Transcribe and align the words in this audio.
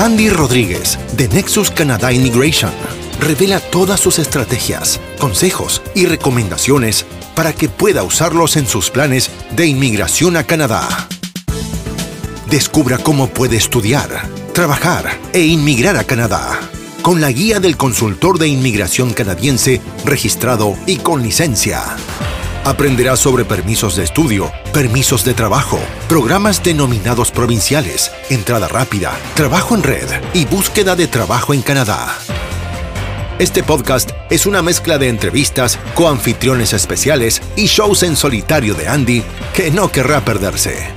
Andy 0.00 0.30
Rodríguez, 0.30 0.98
de 1.12 1.28
Nexus 1.28 1.70
Canada 1.70 2.10
Immigration, 2.10 2.72
revela 3.20 3.60
todas 3.60 4.00
sus 4.00 4.18
estrategias, 4.18 4.98
consejos 5.18 5.82
y 5.94 6.06
recomendaciones 6.06 7.04
para 7.36 7.52
que 7.52 7.68
pueda 7.68 8.02
usarlos 8.02 8.56
en 8.56 8.66
sus 8.66 8.88
planes 8.88 9.30
de 9.50 9.66
inmigración 9.66 10.38
a 10.38 10.44
Canadá. 10.44 10.88
Descubra 12.48 12.96
cómo 12.96 13.28
puede 13.28 13.58
estudiar, 13.58 14.26
trabajar 14.54 15.18
e 15.34 15.44
inmigrar 15.44 15.98
a 15.98 16.04
Canadá 16.04 16.58
con 17.02 17.20
la 17.20 17.30
guía 17.30 17.60
del 17.60 17.76
consultor 17.76 18.38
de 18.38 18.48
inmigración 18.48 19.12
canadiense 19.12 19.82
registrado 20.06 20.78
y 20.86 20.96
con 20.96 21.22
licencia. 21.22 21.82
Aprenderá 22.64 23.16
sobre 23.16 23.46
permisos 23.46 23.96
de 23.96 24.04
estudio, 24.04 24.52
permisos 24.74 25.24
de 25.24 25.32
trabajo, 25.32 25.80
programas 26.08 26.62
denominados 26.62 27.30
provinciales, 27.30 28.12
entrada 28.28 28.68
rápida, 28.68 29.18
trabajo 29.34 29.74
en 29.74 29.82
red 29.82 30.06
y 30.34 30.44
búsqueda 30.44 30.94
de 30.94 31.06
trabajo 31.06 31.54
en 31.54 31.62
Canadá. 31.62 32.18
Este 33.38 33.62
podcast 33.62 34.10
es 34.28 34.44
una 34.44 34.60
mezcla 34.60 34.98
de 34.98 35.08
entrevistas, 35.08 35.78
coanfitriones 35.94 36.74
especiales 36.74 37.40
y 37.56 37.64
shows 37.64 38.02
en 38.02 38.14
solitario 38.14 38.74
de 38.74 38.88
Andy 38.88 39.22
que 39.54 39.70
no 39.70 39.90
querrá 39.90 40.22
perderse. 40.22 40.90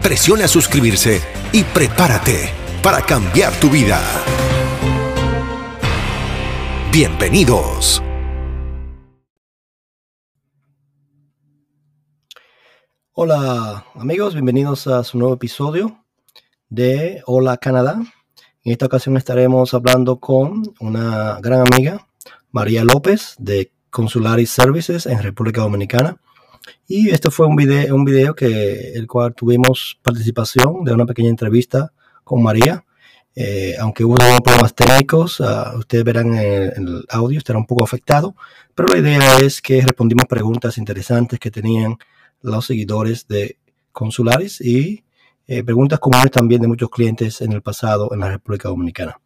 Presiona 0.00 0.48
suscribirse 0.48 1.20
y 1.52 1.64
prepárate 1.64 2.50
para 2.82 3.02
cambiar 3.02 3.52
tu 3.60 3.68
vida. 3.68 4.00
Bienvenidos. 6.90 8.02
Hola 13.22 13.84
amigos, 13.96 14.32
bienvenidos 14.32 14.86
a 14.86 15.04
su 15.04 15.18
nuevo 15.18 15.34
episodio 15.34 16.02
de 16.70 17.22
Hola 17.26 17.58
Canadá. 17.58 18.00
En 18.64 18.72
esta 18.72 18.86
ocasión 18.86 19.18
estaremos 19.18 19.74
hablando 19.74 20.18
con 20.18 20.62
una 20.80 21.38
gran 21.42 21.62
amiga, 21.70 22.08
María 22.50 22.82
López, 22.82 23.34
de 23.36 23.72
Consularis 23.90 24.48
Services 24.48 25.04
en 25.04 25.22
República 25.22 25.60
Dominicana. 25.60 26.16
Y 26.88 27.10
este 27.10 27.30
fue 27.30 27.46
un 27.46 27.56
video, 27.56 27.94
un 27.94 28.06
video 28.06 28.34
que 28.34 28.94
el 28.94 29.06
cual 29.06 29.34
tuvimos 29.34 30.00
participación 30.00 30.82
de 30.84 30.94
una 30.94 31.04
pequeña 31.04 31.28
entrevista 31.28 31.92
con 32.24 32.42
María. 32.42 32.86
Eh, 33.34 33.74
aunque 33.78 34.02
hubo 34.02 34.16
problemas 34.42 34.74
técnicos, 34.74 35.40
uh, 35.40 35.76
ustedes 35.76 36.04
verán 36.04 36.38
en, 36.38 36.88
el 36.88 37.04
audio, 37.10 37.36
estará 37.36 37.58
un 37.58 37.66
poco 37.66 37.84
afectado, 37.84 38.34
pero 38.74 38.88
la 38.88 38.98
idea 38.98 39.36
es 39.40 39.60
que 39.60 39.82
respondimos 39.82 40.24
preguntas 40.24 40.78
interesantes 40.78 41.38
que 41.38 41.50
tenían 41.50 41.98
los 42.42 42.66
seguidores 42.66 43.26
de 43.28 43.58
Consularis 43.92 44.60
y 44.60 45.04
eh, 45.46 45.64
preguntas 45.64 45.98
comunes 45.98 46.30
también 46.30 46.62
de 46.62 46.68
muchos 46.68 46.90
clientes 46.90 47.40
en 47.40 47.52
el 47.52 47.62
pasado 47.62 48.10
en 48.12 48.20
la 48.20 48.28
República 48.28 48.68
Dominicana. 48.68 49.20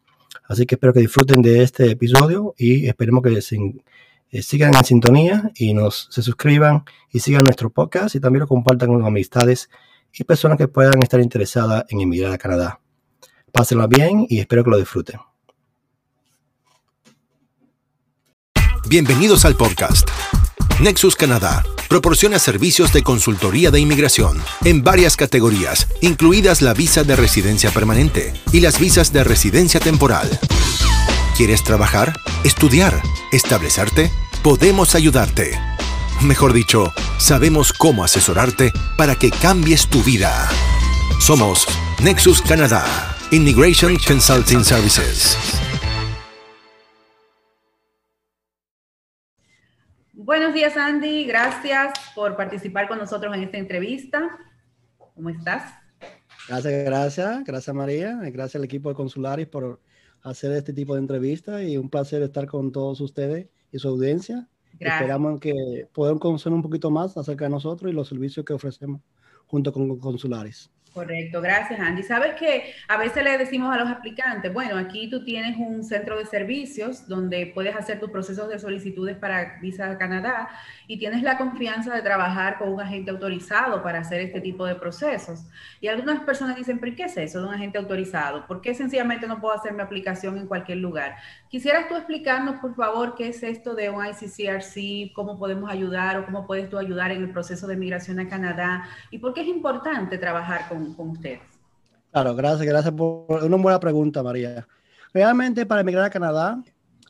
Así 0.47 0.65
que 0.65 0.75
espero 0.75 0.93
que 0.93 0.99
disfruten 0.99 1.41
de 1.41 1.63
este 1.63 1.91
episodio 1.91 2.53
y 2.57 2.87
esperemos 2.87 3.23
que 3.23 3.37
eh, 3.37 4.41
sigan 4.41 4.75
en 4.75 4.83
sintonía 4.83 5.51
y 5.55 5.73
nos 5.73 6.07
se 6.11 6.21
suscriban 6.21 6.83
y 7.11 7.19
sigan 7.19 7.43
nuestro 7.43 7.69
podcast 7.69 8.15
y 8.15 8.19
también 8.19 8.41
lo 8.41 8.47
compartan 8.47 8.89
con 8.89 9.05
amistades 9.05 9.69
y 10.13 10.23
personas 10.23 10.57
que 10.57 10.67
puedan 10.67 11.01
estar 11.03 11.19
interesadas 11.19 11.85
en 11.89 12.01
emigrar 12.01 12.31
a 12.31 12.37
Canadá. 12.37 12.79
Pásenla 13.51 13.87
bien 13.87 14.25
y 14.29 14.39
espero 14.39 14.63
que 14.63 14.69
lo 14.69 14.77
disfruten. 14.77 15.19
Bienvenidos 18.87 19.45
al 19.45 19.55
podcast. 19.55 20.09
Nexus 20.85 21.15
Canadá 21.15 21.65
proporciona 21.89 22.37
servicios 22.37 22.93
de 22.93 23.01
consultoría 23.01 23.71
de 23.71 23.79
inmigración 23.79 24.39
en 24.65 24.83
varias 24.83 25.17
categorías, 25.17 25.87
incluidas 26.01 26.61
la 26.61 26.75
visa 26.75 27.03
de 27.03 27.15
residencia 27.15 27.71
permanente 27.71 28.35
y 28.51 28.59
las 28.59 28.79
visas 28.79 29.11
de 29.11 29.23
residencia 29.23 29.79
temporal. 29.79 30.39
¿Quieres 31.35 31.63
trabajar, 31.63 32.13
estudiar, 32.43 33.01
establecerte? 33.31 34.11
Podemos 34.43 34.93
ayudarte. 34.93 35.59
Mejor 36.21 36.53
dicho, 36.53 36.93
sabemos 37.17 37.73
cómo 37.73 38.03
asesorarte 38.03 38.71
para 38.95 39.15
que 39.15 39.31
cambies 39.31 39.87
tu 39.87 40.03
vida. 40.03 40.47
Somos 41.19 41.65
Nexus 42.03 42.43
Canadá, 42.43 43.17
Immigration 43.31 43.97
Consulting 44.07 44.63
Services. 44.63 45.35
Buenos 50.25 50.55
días, 50.55 50.75
Andy. 50.75 51.25
Gracias 51.25 51.93
por 52.15 52.35
participar 52.35 52.87
con 52.87 52.97
nosotros 52.97 53.31
en 53.35 53.43
esta 53.43 53.59
entrevista. 53.59 54.27
¿Cómo 54.97 55.29
estás? 55.29 55.71
Gracias, 56.47 56.83
gracias. 56.83 57.43
Gracias, 57.43 57.75
María. 57.75 58.17
Gracias 58.23 58.55
al 58.55 58.63
equipo 58.63 58.89
de 58.89 58.95
Consularis 58.95 59.45
por 59.45 59.79
hacer 60.23 60.51
este 60.53 60.73
tipo 60.73 60.95
de 60.95 61.01
entrevistas 61.01 61.61
y 61.61 61.77
un 61.77 61.91
placer 61.91 62.23
estar 62.23 62.47
con 62.47 62.71
todos 62.71 63.01
ustedes 63.01 63.49
y 63.71 63.77
su 63.77 63.87
audiencia. 63.87 64.49
Gracias. 64.79 65.01
Esperamos 65.01 65.39
que 65.39 65.87
puedan 65.93 66.17
conocer 66.17 66.51
un 66.51 66.63
poquito 66.63 66.89
más 66.89 67.15
acerca 67.17 67.45
de 67.45 67.51
nosotros 67.51 67.91
y 67.91 67.93
los 67.93 68.07
servicios 68.07 68.43
que 68.43 68.53
ofrecemos 68.53 69.01
junto 69.45 69.71
con 69.71 69.99
Consularis. 69.99 70.71
Correcto, 70.95 71.41
gracias 71.41 71.77
Andy. 71.77 72.03
Sabes 72.03 72.35
que 72.35 72.73
a 72.87 72.95
veces 72.95 73.21
le 73.21 73.37
decimos 73.37 73.75
a 73.75 73.77
los 73.77 73.89
aplicantes, 73.89 74.53
bueno, 74.53 74.77
aquí 74.77 75.09
tú 75.09 75.25
tienes 75.25 75.57
un 75.57 75.83
centro 75.83 76.17
de 76.17 76.25
servicios 76.25 77.05
donde 77.09 77.47
puedes 77.47 77.75
hacer 77.75 77.99
tus 77.99 78.09
procesos 78.09 78.47
de 78.47 78.59
solicitudes 78.59 79.17
para 79.17 79.59
visa 79.59 79.91
a 79.91 79.97
Canadá 79.97 80.47
y 80.87 80.97
tienes 80.97 81.21
la 81.21 81.37
confianza 81.37 81.93
de 81.93 82.01
trabajar 82.01 82.57
con 82.57 82.69
un 82.69 82.79
agente 82.79 83.11
autorizado 83.11 83.83
para 83.83 83.99
hacer 83.99 84.21
este 84.21 84.39
tipo 84.39 84.65
de 84.65 84.75
procesos. 84.75 85.43
Y 85.81 85.89
algunas 85.89 86.21
personas 86.21 86.55
dicen, 86.55 86.79
¿pero 86.79 86.95
qué 86.95 87.03
es 87.03 87.17
eso 87.17 87.41
de 87.41 87.47
un 87.47 87.53
agente 87.53 87.77
autorizado? 87.77 88.47
¿Por 88.47 88.61
qué 88.61 88.73
sencillamente 88.73 89.27
no 89.27 89.41
puedo 89.41 89.53
hacer 89.53 89.73
mi 89.73 89.81
aplicación 89.81 90.37
en 90.37 90.47
cualquier 90.47 90.77
lugar? 90.77 91.17
Quisieras 91.49 91.89
tú 91.89 91.97
explicarnos, 91.97 92.61
por 92.61 92.73
favor, 92.73 93.15
qué 93.15 93.27
es 93.27 93.43
esto 93.43 93.75
de 93.75 93.89
un 93.89 94.01
ICCRC, 94.05 95.11
cómo 95.13 95.37
podemos 95.37 95.69
ayudar 95.69 96.19
o 96.19 96.25
cómo 96.25 96.47
puedes 96.47 96.69
tú 96.69 96.77
ayudar 96.77 97.11
en 97.11 97.21
el 97.21 97.31
proceso 97.31 97.67
de 97.67 97.75
migración 97.75 98.17
a 98.21 98.29
Canadá 98.29 98.87
y 99.11 99.17
por 99.17 99.33
qué 99.33 99.41
es 99.41 99.47
importante 99.47 100.17
trabajar 100.17 100.69
con 100.69 100.84
con, 100.93 101.09
ustedes. 101.11 101.39
Claro, 102.11 102.35
gracias, 102.35 102.67
gracias 102.67 102.93
por 102.93 103.43
una 103.43 103.57
buena 103.57 103.79
pregunta, 103.79 104.23
María. 104.23 104.67
Realmente 105.13 105.65
para 105.65 105.81
emigrar 105.81 106.05
a 106.05 106.09
Canadá, 106.09 106.63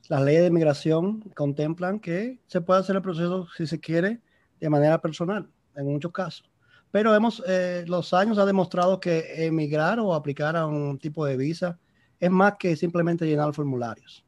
las 0.10 0.22
leyes 0.22 0.44
de 0.44 0.52
migración 0.52 1.22
contemplan 1.36 2.00
que 2.00 2.40
se 2.48 2.62
puede 2.62 2.80
hacer 2.80 2.96
el 2.96 3.02
proceso, 3.02 3.48
si 3.58 3.66
se 3.66 3.80
quiere, 3.80 4.22
de 4.60 4.70
manera 4.70 5.02
personal, 5.02 5.50
en 5.76 5.86
muchos 5.86 6.12
casos. 6.12 6.50
Pero 6.92 7.14
hemos, 7.14 7.44
eh, 7.48 7.84
los 7.88 8.14
años 8.14 8.38
ha 8.38 8.46
demostrado 8.46 9.00
que 9.00 9.46
emigrar 9.46 10.00
o 10.00 10.14
aplicar 10.14 10.56
a 10.56 10.66
un 10.66 10.98
tipo 10.98 11.26
de 11.26 11.36
visa 11.36 11.80
es 12.20 12.32
más 12.32 12.54
que 12.58 12.76
simplemente 12.76 13.26
llenar 13.26 13.54
formularios. 13.54 14.24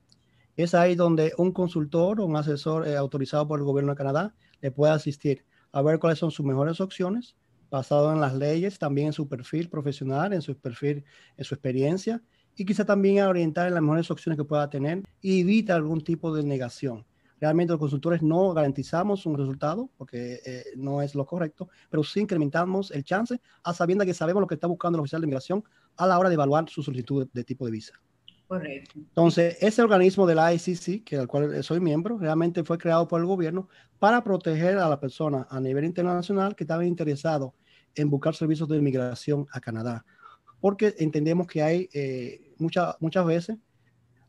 Es 0.56 0.74
ahí 0.74 0.96
donde 0.96 1.34
un 1.38 1.52
consultor 1.52 2.20
o 2.20 2.26
un 2.26 2.36
asesor 2.36 2.88
eh, 2.88 2.98
autorizado 2.98 3.48
por 3.48 3.60
el 3.60 3.66
gobierno 3.66 3.94
de 3.94 3.98
Canadá 3.98 4.36
le 4.60 4.72
puede 4.72 4.92
asistir 4.92 5.46
a 5.72 5.82
ver 5.82 6.00
cuáles 6.00 6.20
son 6.20 6.32
sus 6.32 6.46
mejores 6.46 6.82
opciones 6.82 7.36
basado 7.70 8.12
en 8.14 8.22
las 8.22 8.34
leyes, 8.34 8.80
también 8.80 9.08
en 9.08 9.14
su 9.14 9.28
perfil 9.28 9.70
profesional, 9.70 10.34
en 10.34 10.42
su 10.42 10.58
perfil, 10.58 11.04
en 11.36 11.44
su 11.44 11.54
experiencia, 11.56 12.22
y 12.56 12.66
quizá 12.66 12.86
también 12.86 13.20
a 13.20 13.30
orientar 13.30 13.68
en 13.68 13.74
las 13.76 13.84
mejores 13.84 14.10
opciones 14.10 14.38
que 14.38 14.44
pueda 14.44 14.70
tener 14.70 15.04
y 15.22 15.42
evita 15.42 15.76
algún 15.76 16.02
tipo 16.04 16.34
de 16.36 16.44
negación. 16.44 17.06
Realmente 17.40 17.72
los 17.72 17.80
consultores 17.80 18.24
no 18.24 18.52
garantizamos 18.54 19.28
un 19.28 19.38
resultado 19.38 19.92
porque 19.96 20.40
eh, 20.44 20.64
no 20.76 21.04
es 21.04 21.14
lo 21.14 21.26
correcto, 21.26 21.70
pero 21.90 22.04
sí 22.04 22.22
incrementamos 22.22 22.90
el 22.90 23.04
chance 23.04 23.40
a 23.64 23.74
que 24.06 24.14
sabemos 24.14 24.42
lo 24.42 24.48
que 24.48 24.56
está 24.56 24.66
buscando 24.66 24.98
el 24.98 25.02
oficial 25.02 25.22
de 25.22 25.26
inmigración 25.26 25.64
a 25.98 26.08
la 26.08 26.18
hora 26.18 26.30
de 26.30 26.36
evaluar 26.36 26.68
su 26.68 26.82
solicitud 26.82 27.28
de 27.32 27.44
tipo 27.44 27.66
de 27.66 27.72
visa. 27.72 27.94
Correcto. 28.48 28.94
Entonces, 28.96 29.58
ese 29.60 29.82
organismo 29.82 30.26
de 30.26 30.36
la 30.36 30.54
ICC, 30.54 31.04
que 31.04 31.18
del 31.18 31.28
cual 31.28 31.64
soy 31.64 31.82
miembro, 31.82 32.18
realmente 32.18 32.64
fue 32.64 32.78
creado 32.78 33.08
por 33.08 33.20
el 33.20 33.28
gobierno 33.28 33.68
para 34.00 34.24
proteger 34.24 34.78
a 34.78 34.88
la 34.88 35.00
persona 35.00 35.48
a 35.50 35.60
nivel 35.60 35.84
internacional 35.84 36.56
que 36.56 36.64
estaba 36.64 36.86
interesado 36.86 37.54
en 37.94 38.10
buscar 38.10 38.36
servicios 38.36 38.70
de 38.70 38.78
inmigración 38.78 39.48
a 39.52 39.60
Canadá. 39.60 40.06
Porque 40.62 40.96
entendemos 40.98 41.46
que 41.46 41.62
hay 41.62 41.90
eh, 41.94 42.54
mucha, 42.58 42.96
muchas 43.00 43.26
veces 43.26 43.58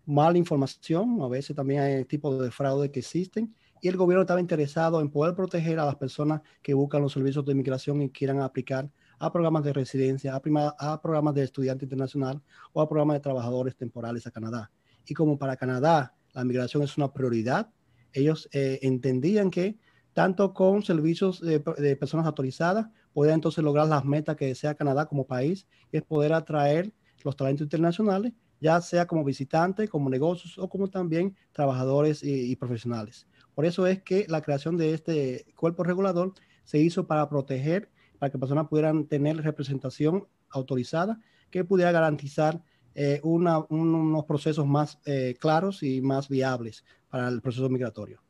mala 0.04 0.38
información, 0.38 1.20
a 1.20 1.28
veces 1.28 1.54
también 1.54 1.82
hay 1.82 2.04
tipos 2.06 2.40
de 2.40 2.50
fraude 2.50 2.90
que 2.90 3.00
existen, 3.00 3.54
y 3.80 3.88
el 3.88 3.96
gobierno 3.96 4.22
estaba 4.22 4.40
interesado 4.40 5.00
en 5.00 5.10
poder 5.10 5.34
proteger 5.36 5.78
a 5.78 5.84
las 5.84 5.96
personas 5.96 6.40
que 6.62 6.74
buscan 6.74 7.02
los 7.02 7.12
servicios 7.12 7.44
de 7.44 7.52
inmigración 7.52 8.02
y 8.02 8.10
quieran 8.10 8.40
aplicar 8.40 8.90
a 9.18 9.32
programas 9.32 9.64
de 9.64 9.72
residencia, 9.72 10.34
a, 10.34 11.00
programas 11.02 11.34
de 11.34 11.44
estudiante 11.44 11.84
internacional 11.84 12.40
o 12.72 12.80
a 12.80 12.88
programas 12.88 13.16
de 13.16 13.20
trabajadores 13.20 13.76
temporales 13.76 14.26
a 14.26 14.30
Canadá. 14.30 14.70
Y 15.06 15.14
como 15.14 15.38
para 15.38 15.56
Canadá 15.56 16.14
la 16.32 16.44
migración 16.44 16.82
es 16.82 16.96
una 16.96 17.12
prioridad, 17.12 17.70
ellos 18.12 18.48
eh, 18.52 18.78
entendían 18.82 19.50
que 19.50 19.78
tanto 20.12 20.52
con 20.52 20.82
servicios 20.82 21.40
de, 21.40 21.60
personas 21.96 22.26
autorizadas, 22.26 22.88
podía 23.12 23.34
entonces 23.34 23.62
lograr 23.62 23.86
las 23.86 24.04
metas 24.04 24.36
que 24.36 24.46
desea 24.46 24.74
Canadá 24.74 25.06
como 25.06 25.26
país, 25.26 25.66
y 25.92 25.96
es 25.98 26.02
poder 26.02 26.32
atraer 26.32 26.92
los 27.22 27.36
talentos 27.36 27.64
internacionales, 27.64 28.32
ya 28.60 28.80
sea 28.80 29.06
como 29.06 29.22
visitantes, 29.22 29.88
como 29.88 30.10
negocios 30.10 30.58
o 30.58 30.68
como 30.68 30.88
también 30.88 31.36
trabajadores 31.52 32.24
y 32.24 32.56
profesionales. 32.56 33.28
Por 33.54 33.64
eso 33.64 33.86
es 33.86 34.02
que 34.02 34.26
la 34.28 34.40
creación 34.40 34.76
de 34.76 34.94
este 34.94 35.46
cuerpo 35.54 35.84
regulador 35.84 36.32
se 36.64 36.78
hizo 36.78 37.06
para 37.06 37.28
proteger 37.28 37.88
para 38.18 38.30
que 38.30 38.38
personas 38.38 38.68
pudieran 38.68 39.06
tener 39.06 39.36
representación 39.36 40.26
autorizada 40.50 41.18
que 41.50 41.64
pudiera 41.64 41.92
garantizar 41.92 42.60
eh, 42.94 43.20
unos 43.22 44.24
procesos 44.24 44.66
más 44.66 45.00
eh, 45.06 45.36
claros 45.38 45.82
y 45.82 46.00
más 46.00 46.28
viables 46.28 46.84
para 47.08 47.28
el 47.28 47.40
proceso 47.40 47.68
migratorio. 47.68 48.20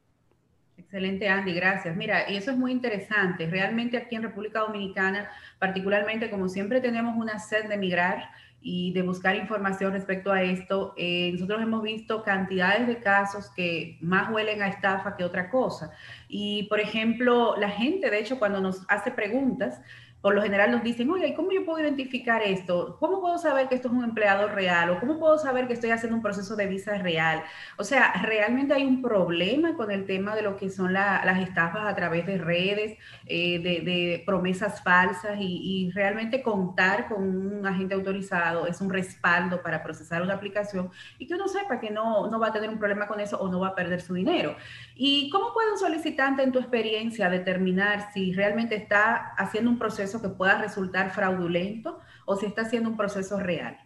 Excelente, 0.77 1.29
Andy, 1.29 1.55
gracias. 1.55 1.97
Mira, 1.97 2.31
y 2.31 2.37
eso 2.37 2.53
es 2.53 2.57
muy 2.57 2.71
interesante. 2.71 3.49
Realmente 3.49 3.97
aquí 3.97 4.15
en 4.15 4.23
República 4.23 4.61
Dominicana, 4.61 5.29
particularmente 5.59 6.31
como 6.31 6.49
siempre 6.49 6.81
tenemos 6.81 7.17
una 7.17 7.39
sed 7.39 7.69
de 7.69 7.77
migrar 7.77 8.31
y 8.61 8.93
de 8.93 9.03
buscar 9.03 9.37
información 9.37 9.93
respecto 9.93 10.33
a 10.33 10.43
esto, 10.43 10.95
eh, 10.97 11.31
nosotros 11.33 11.63
hemos 11.63 11.83
visto 11.83 12.23
cantidades 12.23 12.87
de 12.87 12.99
casos 12.99 13.51
que 13.51 13.99
más 14.01 14.31
huelen 14.31 14.63
a 14.63 14.69
estafa 14.69 15.17
que 15.17 15.25
otra 15.25 15.49
cosa. 15.49 15.93
Y, 16.29 16.65
por 16.65 16.81
ejemplo, 16.81 17.55
la 17.57 17.71
gente, 17.71 18.11
de 18.11 18.19
hecho, 18.19 18.39
cuando 18.39 18.61
nos 18.61 18.85
hace 18.89 19.11
preguntas, 19.13 19.81
por 20.21 20.35
lo 20.35 20.43
general 20.43 20.73
nos 20.73 20.83
dicen, 20.83 21.09
oye, 21.11 21.33
¿cómo 21.35 21.53
yo 21.53 21.65
puedo 21.65 21.79
identificar 21.81 22.43
esto? 22.43 22.97
¿Cómo 22.99 23.21
puedo 23.21 23.39
saber 23.39 23.69
que 23.69 23.77
esto 23.77 23.87
es 23.89 23.95
un 23.95 24.03
empleador 24.03 24.53
real? 24.53 24.91
¿O 24.91 24.99
cómo 24.99 25.19
puedo 25.21 25.39
saber 25.39 25.69
que 25.69 25.75
estoy 25.75 25.91
haciendo 25.91 26.17
un 26.17 26.23
proceso 26.23 26.57
de 26.57 26.67
visa 26.67 26.99
real? 26.99 27.45
O 27.77 27.85
sea, 27.85 28.13
realmente 28.23 28.75
hay 28.75 28.85
un 28.85 29.01
problema 29.01 29.77
con 29.77 29.93
el 29.93 30.07
tema 30.07 30.35
de 30.35 30.43
lo 30.43 30.57
que 30.57 30.71
son 30.71 30.93
las 30.93 31.39
estafas 31.39 31.87
a 31.87 31.95
través 31.95 32.27
de 32.27 32.39
redes, 32.39 32.99
eh, 33.27 33.61
de, 33.61 34.23
promesas 34.27 34.83
falsas 34.83 35.37
y, 35.39 35.91
realmente 35.95 36.43
contar 36.43 37.09
con 37.09 37.23
un 37.23 37.67
agente 37.67 37.95
autorizado 37.95 38.67
es 38.67 38.81
un 38.81 38.91
respaldo 38.91 39.63
para 39.63 39.83
procesar 39.83 40.23
una 40.23 40.35
aplicación 40.35 40.91
y 41.19 41.27
que 41.27 41.35
uno 41.35 41.49
sepa 41.49 41.81
que 41.81 41.91
no, 41.91 42.29
no 42.29 42.39
va 42.39 42.49
a 42.49 42.53
tener 42.53 42.69
un 42.69 42.79
problema 42.79 43.07
con 43.07 43.21
eso 43.21 43.39
o 43.39 43.49
no 43.49 43.61
va 43.61 43.69
a 43.69 43.75
perder 43.75 44.01
su 44.01 44.15
dinero. 44.15 44.57
¿Y 44.95 45.31
cómo 45.31 45.53
puede 45.55 45.73
un 45.73 45.79
solicitante 45.79 46.43
en 46.43 46.53
tu 46.53 46.59
experiencia 46.59 47.31
determinar 47.31 48.13
si 48.13 48.33
realmente 48.33 48.77
está 48.77 49.33
haciendo 49.37 49.71
un 49.71 49.79
proceso 49.79 50.08
que 50.17 50.29
pueda 50.31 50.61
resultar 50.61 51.11
fraudulento 51.11 51.99
o 52.27 52.37
si 52.37 52.47
está 52.47 52.69
siendo 52.69 52.89
un 52.89 52.97
proceso 52.97 53.39
real? 53.39 53.77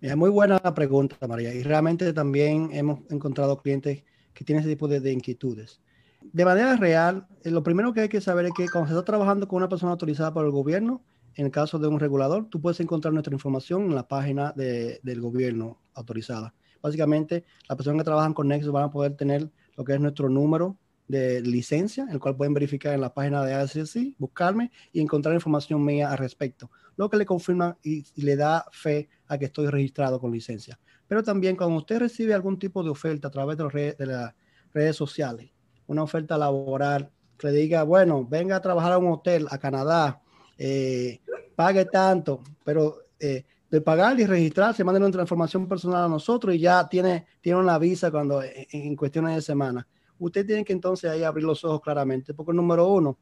Es 0.00 0.16
muy 0.16 0.30
buena 0.30 0.60
la 0.62 0.74
pregunta, 0.74 1.16
María. 1.26 1.54
Y 1.54 1.62
realmente 1.62 2.12
también 2.12 2.70
hemos 2.72 3.00
encontrado 3.10 3.58
clientes 3.58 4.02
que 4.34 4.44
tienen 4.44 4.60
ese 4.60 4.70
tipo 4.70 4.88
de, 4.88 5.12
inquietudes. 5.12 5.80
De 6.20 6.44
manera 6.44 6.76
real, 6.76 7.26
eh, 7.44 7.50
lo 7.50 7.62
primero 7.62 7.92
que 7.92 8.00
hay 8.00 8.08
que 8.08 8.20
saber 8.20 8.46
es 8.46 8.52
que 8.56 8.68
cuando 8.68 8.88
se 8.88 8.94
está 8.94 9.04
trabajando 9.04 9.46
con 9.46 9.58
una 9.58 9.68
persona 9.68 9.92
autorizada 9.92 10.32
por 10.32 10.44
el 10.44 10.50
gobierno, 10.50 11.02
en 11.34 11.46
el 11.46 11.52
caso 11.52 11.78
de 11.78 11.88
un 11.88 12.00
regulador, 12.00 12.46
tú 12.48 12.60
puedes 12.60 12.80
encontrar 12.80 13.12
nuestra 13.12 13.34
información 13.34 13.84
en 13.84 13.94
la 13.94 14.08
página 14.08 14.52
del 14.52 15.20
gobierno 15.20 15.78
autorizada. 15.94 16.54
Básicamente, 16.82 17.44
las 17.68 17.76
personas 17.76 18.00
que 18.00 18.04
trabajan 18.04 18.32
con 18.32 18.48
Nexus 18.48 18.72
van 18.72 18.84
a 18.84 18.90
poder 18.90 19.16
tener 19.16 19.50
lo 19.76 19.84
que 19.84 19.94
es 19.94 20.00
nuestro 20.00 20.28
número 20.28 20.76
de 21.08 21.40
licencia, 21.40 22.06
el 22.10 22.18
cual 22.18 22.36
pueden 22.36 22.54
verificar 22.54 22.94
en 22.94 23.00
la 23.00 23.14
página 23.14 23.44
de 23.44 23.54
ACC, 23.54 24.16
buscarme 24.18 24.70
y 24.92 25.00
encontrar 25.00 25.34
información 25.34 25.84
mía 25.84 26.10
al 26.10 26.18
respecto, 26.18 26.70
lo 26.96 27.08
que 27.08 27.16
le 27.16 27.26
confirma 27.26 27.78
y, 27.82 28.04
le 28.16 28.36
da 28.36 28.66
fe 28.72 29.08
a 29.28 29.38
que 29.38 29.46
estoy 29.46 29.68
registrado 29.68 30.20
con 30.20 30.32
licencia. 30.32 30.78
Pero 31.06 31.22
también 31.22 31.56
cuando 31.56 31.76
usted 31.76 32.00
recibe 32.00 32.34
algún 32.34 32.58
tipo 32.58 32.82
de 32.82 32.90
oferta 32.90 33.28
a 33.28 33.30
través 33.30 33.56
de, 33.56 33.92
de 33.92 34.06
las 34.06 34.34
redes 34.74 34.96
sociales, 34.96 35.50
una 35.86 36.02
oferta 36.02 36.36
laboral 36.36 37.10
que 37.38 37.48
le 37.48 37.52
diga, 37.52 37.84
bueno, 37.84 38.26
venga 38.28 38.56
a 38.56 38.62
trabajar 38.62 38.92
a 38.92 38.98
un 38.98 39.12
hotel 39.12 39.46
a 39.50 39.58
Canadá, 39.58 40.20
eh, 40.58 41.20
pague 41.54 41.84
tanto, 41.84 42.42
pero 42.64 43.04
eh, 43.20 43.44
de 43.70 43.80
pagar 43.80 44.18
y 44.18 44.26
registrarse, 44.26 44.82
manden 44.82 45.02
nuestra 45.02 45.22
información 45.22 45.68
personal 45.68 46.04
a 46.04 46.08
nosotros 46.08 46.54
y 46.54 46.60
ya 46.60 46.88
tiene, 46.88 47.26
tiene 47.40 47.60
una 47.60 47.78
visa 47.78 48.10
cuando 48.10 48.42
en, 48.42 48.66
en 48.70 48.96
cuestiones 48.96 49.36
de 49.36 49.42
semana 49.42 49.86
usted 50.18 50.46
tiene 50.46 50.64
que 50.64 50.72
entonces 50.72 51.10
ahí 51.10 51.22
abrir 51.22 51.44
los 51.44 51.64
ojos 51.64 51.80
claramente, 51.80 52.34
porque 52.34 52.52
número 52.52 52.88
uno, 52.88 53.18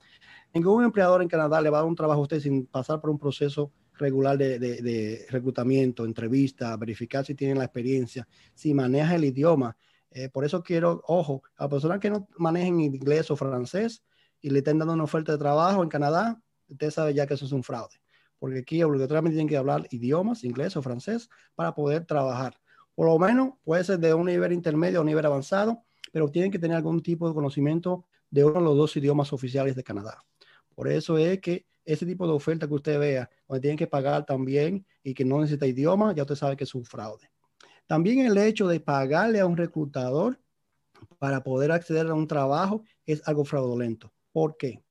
ningún 0.52 0.84
empleador 0.84 1.22
en 1.22 1.28
Canadá 1.28 1.60
le 1.60 1.70
va 1.70 1.78
a 1.78 1.80
dar 1.82 1.88
un 1.88 1.96
trabajo 1.96 2.20
a 2.20 2.22
usted 2.22 2.40
sin 2.40 2.66
pasar 2.66 3.00
por 3.00 3.10
un 3.10 3.18
proceso 3.18 3.72
regular 3.98 4.36
de, 4.36 5.26
reclutamiento, 5.30 6.04
entrevista, 6.04 6.76
verificar 6.76 7.24
si 7.24 7.34
tiene 7.34 7.54
la 7.54 7.64
experiencia, 7.64 8.26
si 8.54 8.74
maneja 8.74 9.14
el 9.14 9.24
idioma. 9.24 9.76
Eh, 10.10 10.28
por 10.28 10.44
eso 10.44 10.62
quiero, 10.62 11.02
ojo, 11.06 11.42
a 11.56 11.68
personas 11.68 12.00
que 12.00 12.10
no 12.10 12.28
manejen 12.36 12.80
inglés 12.80 13.30
o 13.30 13.36
francés 13.36 14.04
y 14.40 14.50
le 14.50 14.58
estén 14.58 14.78
dando 14.78 14.94
una 14.94 15.04
oferta 15.04 15.32
de 15.32 15.38
trabajo 15.38 15.82
en 15.82 15.88
Canadá, 15.88 16.40
usted 16.68 16.90
sabe 16.90 17.14
ya 17.14 17.26
que 17.26 17.34
eso 17.34 17.44
es 17.44 17.52
un 17.52 17.62
fraude, 17.62 18.00
porque 18.38 18.60
aquí 18.60 18.82
obligatoriamente 18.82 19.36
tienen 19.36 19.48
que 19.48 19.56
hablar 19.56 19.86
idiomas, 19.90 20.44
inglés 20.44 20.76
o 20.76 20.82
francés, 20.82 21.28
para 21.54 21.74
poder 21.74 22.04
trabajar. 22.04 22.54
Por 22.94 23.06
lo 23.06 23.18
menos 23.18 23.54
puede 23.64 23.82
ser 23.84 23.98
de 23.98 24.14
un 24.14 24.26
nivel 24.26 24.52
intermedio 24.52 24.98
a 24.98 25.00
un 25.00 25.06
nivel 25.06 25.26
avanzado, 25.26 25.82
pero 26.14 26.30
tienen 26.30 26.52
que 26.52 26.60
tener 26.60 26.76
algún 26.76 27.02
tipo 27.02 27.26
de 27.26 27.34
conocimiento 27.34 28.04
de 28.30 28.44
uno 28.44 28.60
de 28.60 28.64
los 28.66 28.76
dos 28.76 28.96
idiomas 28.96 29.32
oficiales 29.32 29.74
de 29.74 29.82
Canadá. 29.82 30.22
Por 30.72 30.86
eso 30.86 31.18
es 31.18 31.40
que 31.40 31.66
ese 31.84 32.06
tipo 32.06 32.24
de 32.24 32.32
oferta 32.32 32.68
que 32.68 32.74
usted 32.74 33.00
vea, 33.00 33.28
donde 33.48 33.60
tienen 33.60 33.76
que 33.76 33.88
pagar 33.88 34.24
también 34.24 34.86
y 35.02 35.12
que 35.12 35.24
no 35.24 35.40
necesita 35.40 35.66
idioma, 35.66 36.14
ya 36.14 36.22
usted 36.22 36.36
sabe 36.36 36.56
que 36.56 36.62
es 36.62 36.74
un 36.76 36.84
fraude. 36.84 37.28
También 37.88 38.20
el 38.20 38.38
hecho 38.38 38.68
de 38.68 38.78
pagarle 38.78 39.40
a 39.40 39.46
un 39.46 39.56
reclutador 39.56 40.38
para 41.18 41.42
poder 41.42 41.72
acceder 41.72 42.06
a 42.06 42.14
un 42.14 42.28
trabajo 42.28 42.84
es 43.06 43.26
algo 43.26 43.44
fraudulento. 43.44 44.12
¿Por 44.30 44.56
qué? 44.56 44.84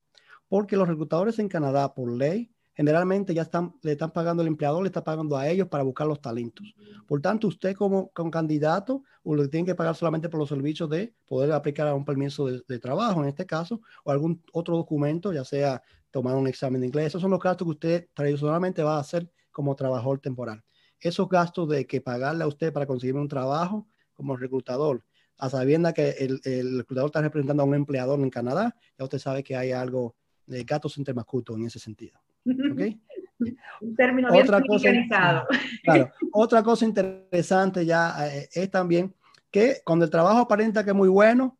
Porque 0.49 0.75
los 0.75 0.89
reclutadores 0.89 1.39
en 1.39 1.47
Canadá, 1.47 1.93
por 1.93 2.11
ley, 2.11 2.52
generalmente 2.73 3.33
ya 3.33 3.43
están, 3.43 3.75
le 3.81 3.93
están 3.93 4.11
pagando 4.11 4.41
el 4.41 4.47
empleador, 4.47 4.81
le 4.81 4.87
está 4.87 5.03
pagando 5.03 5.37
a 5.37 5.47
ellos 5.47 5.67
para 5.67 5.83
buscar 5.83 6.07
los 6.07 6.21
talentos. 6.21 6.73
Por 7.07 7.21
tanto, 7.21 7.47
usted 7.47 7.75
como, 7.75 8.11
candidato, 8.31 9.03
le 9.23 9.47
tiene 9.47 9.65
que 9.65 9.75
pagar 9.75 9.95
solamente 9.95 10.29
por 10.29 10.39
los 10.39 10.49
servicios 10.49 10.89
de 10.89 11.13
poder 11.27 11.51
aplicar 11.51 11.87
a 11.87 11.95
un 11.95 12.05
permiso 12.05 12.47
de, 12.47 12.79
trabajo, 12.79 13.21
en 13.21 13.29
este 13.29 13.45
caso, 13.45 13.81
o 14.03 14.11
algún 14.11 14.43
otro 14.51 14.75
documento, 14.75 15.31
ya 15.31 15.43
sea 15.43 15.81
tomar 16.11 16.35
un 16.35 16.47
examen 16.47 16.81
de 16.81 16.87
inglés. 16.87 17.07
Esos 17.07 17.21
son 17.21 17.31
los 17.31 17.39
gastos 17.39 17.65
que 17.65 17.71
usted 17.71 18.09
tradicionalmente 18.13 18.83
va 18.83 18.97
a 18.97 18.99
hacer 18.99 19.29
como 19.51 19.75
trabajador 19.75 20.19
temporal. 20.19 20.63
Esos 20.99 21.29
gastos 21.29 21.69
de 21.69 21.85
que 21.85 22.01
pagarle 22.01 22.43
a 22.43 22.47
usted 22.47 22.73
para 22.73 22.85
conseguir 22.87 23.15
un 23.15 23.27
trabajo 23.27 23.87
como 24.13 24.35
reclutador, 24.35 25.03
a 25.37 25.49
sabienda 25.49 25.93
que 25.93 26.11
el, 26.11 26.39
el 26.43 26.79
reclutador 26.79 27.09
está 27.09 27.21
representando 27.21 27.63
a 27.63 27.65
un 27.65 27.75
empleador 27.75 28.19
en 28.19 28.29
Canadá, 28.29 28.75
ya 28.97 29.03
usted 29.03 29.19
sabe 29.19 29.43
que 29.43 29.55
hay 29.55 29.71
algo 29.71 30.15
de 30.45 30.63
gastos 30.63 30.97
intermascutos 30.97 31.57
en 31.57 31.65
ese 31.65 31.79
sentido. 31.79 32.19
¿Okay? 32.45 32.99
Un 33.81 33.95
término 33.95 34.31
bien 34.31 34.43
otra 34.43 34.61
cosa, 34.61 34.89
claro, 35.83 36.11
otra 36.31 36.63
cosa 36.63 36.85
interesante 36.85 37.85
ya 37.85 38.15
eh, 38.27 38.47
es 38.53 38.71
también 38.71 39.13
que 39.51 39.81
cuando 39.83 40.05
el 40.05 40.11
trabajo 40.11 40.39
aparenta 40.39 40.83
que 40.83 40.91
es 40.91 40.95
muy 40.95 41.09
bueno, 41.09 41.57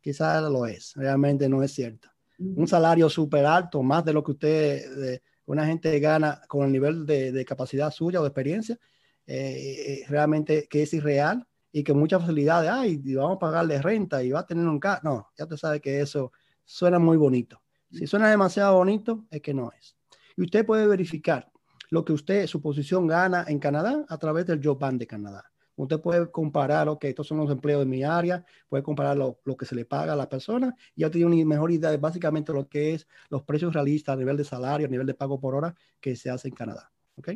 quizás 0.00 0.42
lo 0.50 0.66
es, 0.66 0.94
realmente 0.96 1.48
no 1.48 1.62
es 1.62 1.72
cierto. 1.72 2.08
Un 2.38 2.66
salario 2.68 3.08
súper 3.08 3.46
alto, 3.46 3.82
más 3.82 4.04
de 4.04 4.12
lo 4.12 4.22
que 4.22 4.32
usted, 4.32 5.20
una 5.46 5.64
gente 5.64 5.98
gana 6.00 6.42
con 6.48 6.66
el 6.66 6.72
nivel 6.72 7.06
de, 7.06 7.44
capacidad 7.44 7.90
suya 7.90 8.20
o 8.20 8.22
de 8.22 8.28
experiencia, 8.28 8.78
eh, 9.26 10.02
eh, 10.02 10.04
realmente 10.08 10.66
que 10.68 10.82
es 10.82 10.92
irreal 10.92 11.46
y 11.72 11.82
que 11.82 11.92
muchas 11.92 12.20
facilidades, 12.20 12.70
ay, 12.70 13.00
vamos 13.14 13.36
a 13.36 13.38
pagarle 13.38 13.80
renta 13.80 14.22
y 14.22 14.30
va 14.30 14.40
a 14.40 14.46
tener 14.46 14.66
un 14.66 14.78
carro. 14.78 15.00
No, 15.02 15.28
ya 15.36 15.46
te 15.46 15.56
sabe 15.56 15.80
que 15.80 16.00
eso 16.00 16.32
suena 16.64 16.98
muy 16.98 17.16
bonito. 17.16 17.60
Si 17.90 18.06
suena 18.06 18.28
demasiado 18.28 18.76
bonito, 18.76 19.26
es 19.30 19.40
que 19.40 19.54
no 19.54 19.72
es. 19.72 19.95
Y 20.36 20.42
usted 20.42 20.66
puede 20.66 20.86
verificar 20.86 21.50
lo 21.90 22.04
que 22.04 22.12
usted, 22.12 22.46
su 22.46 22.60
posición 22.60 23.06
gana 23.06 23.44
en 23.48 23.58
Canadá 23.58 24.04
a 24.08 24.18
través 24.18 24.46
del 24.46 24.60
Job 24.62 24.78
Bank 24.78 24.98
de 24.98 25.06
Canadá. 25.06 25.50
Usted 25.76 26.00
puede 26.00 26.30
comparar, 26.30 26.88
ok, 26.88 27.04
estos 27.04 27.26
son 27.26 27.38
los 27.38 27.50
empleos 27.50 27.80
de 27.80 27.86
mi 27.86 28.02
área, 28.02 28.44
puede 28.68 28.82
comparar 28.82 29.16
lo, 29.16 29.38
que 29.58 29.66
se 29.66 29.74
le 29.74 29.84
paga 29.84 30.14
a 30.14 30.16
la 30.16 30.28
persona 30.28 30.74
y 30.94 31.02
ya 31.02 31.10
tiene 31.10 31.26
una 31.26 31.44
mejor 31.44 31.70
idea 31.70 31.90
de 31.90 31.98
básicamente 31.98 32.52
lo 32.52 32.66
que 32.66 32.94
es 32.94 33.06
los 33.28 33.42
precios 33.42 33.74
realistas 33.74 34.14
a 34.14 34.16
nivel 34.16 34.38
de 34.38 34.44
salario, 34.44 34.86
a 34.86 34.90
nivel 34.90 35.06
de 35.06 35.14
pago 35.14 35.38
por 35.38 35.54
hora 35.54 35.74
que 36.00 36.16
se 36.16 36.30
hace 36.30 36.48
en 36.48 36.54
Canadá. 36.54 36.90
¿Ok? 37.16 37.32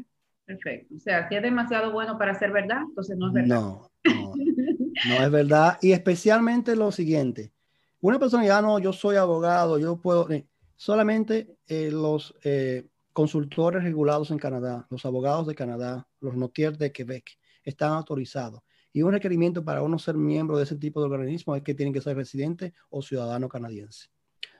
Perfecto. 0.47 0.95
O 0.97 1.01
sea, 1.01 1.29
si 1.29 1.37
es 1.37 1.43
demasiado 1.43 1.93
bueno 1.93 2.19
para 2.19 2.35
ser 2.39 2.51
verdad, 2.51 2.83
entonces 2.89 3.17
no 3.17 3.29
es 3.29 3.35
verdad. 3.35 3.49
No, 3.49 3.91
no, 4.05 4.35
no 4.35 5.15
es 5.25 5.31
verdad. 5.31 5.79
Y 5.83 5.93
especialmente 5.93 6.75
lo 6.75 6.91
siguiente. 6.93 7.53
Una 8.01 8.19
persona 8.19 8.45
ya 8.47 8.63
no, 8.63 8.79
yo 8.79 8.93
soy 8.95 9.17
abogado, 9.17 9.79
yo 9.79 10.01
puedo, 10.01 10.31
eh, 10.31 10.47
solamente 10.81 11.59
eh, 11.67 11.91
los 11.93 12.35
eh, 12.43 12.87
consultores 13.13 13.85
regulados 13.85 14.31
en 14.31 14.39
Canadá, 14.39 14.87
los 14.89 15.05
abogados 15.05 15.47
de 15.47 15.55
Canadá, 15.55 16.09
los 16.21 16.35
notiers 16.35 16.79
de 16.79 16.91
Quebec, 16.91 17.37
están 17.63 17.93
autorizados. 17.93 18.63
Y 18.91 19.03
un 19.03 19.13
requerimiento 19.13 19.63
para 19.63 19.83
uno 19.83 19.99
ser 19.99 20.15
miembro 20.15 20.57
de 20.57 20.65
ese 20.65 20.77
tipo 20.77 21.01
de 21.01 21.15
organismo 21.15 21.55
es 21.55 21.63
que 21.63 21.75
tienen 21.75 21.93
que 21.93 22.01
ser 22.01 22.17
residente 22.17 22.73
o 22.89 23.03
ciudadano 23.03 23.47
canadiense. 23.47 24.09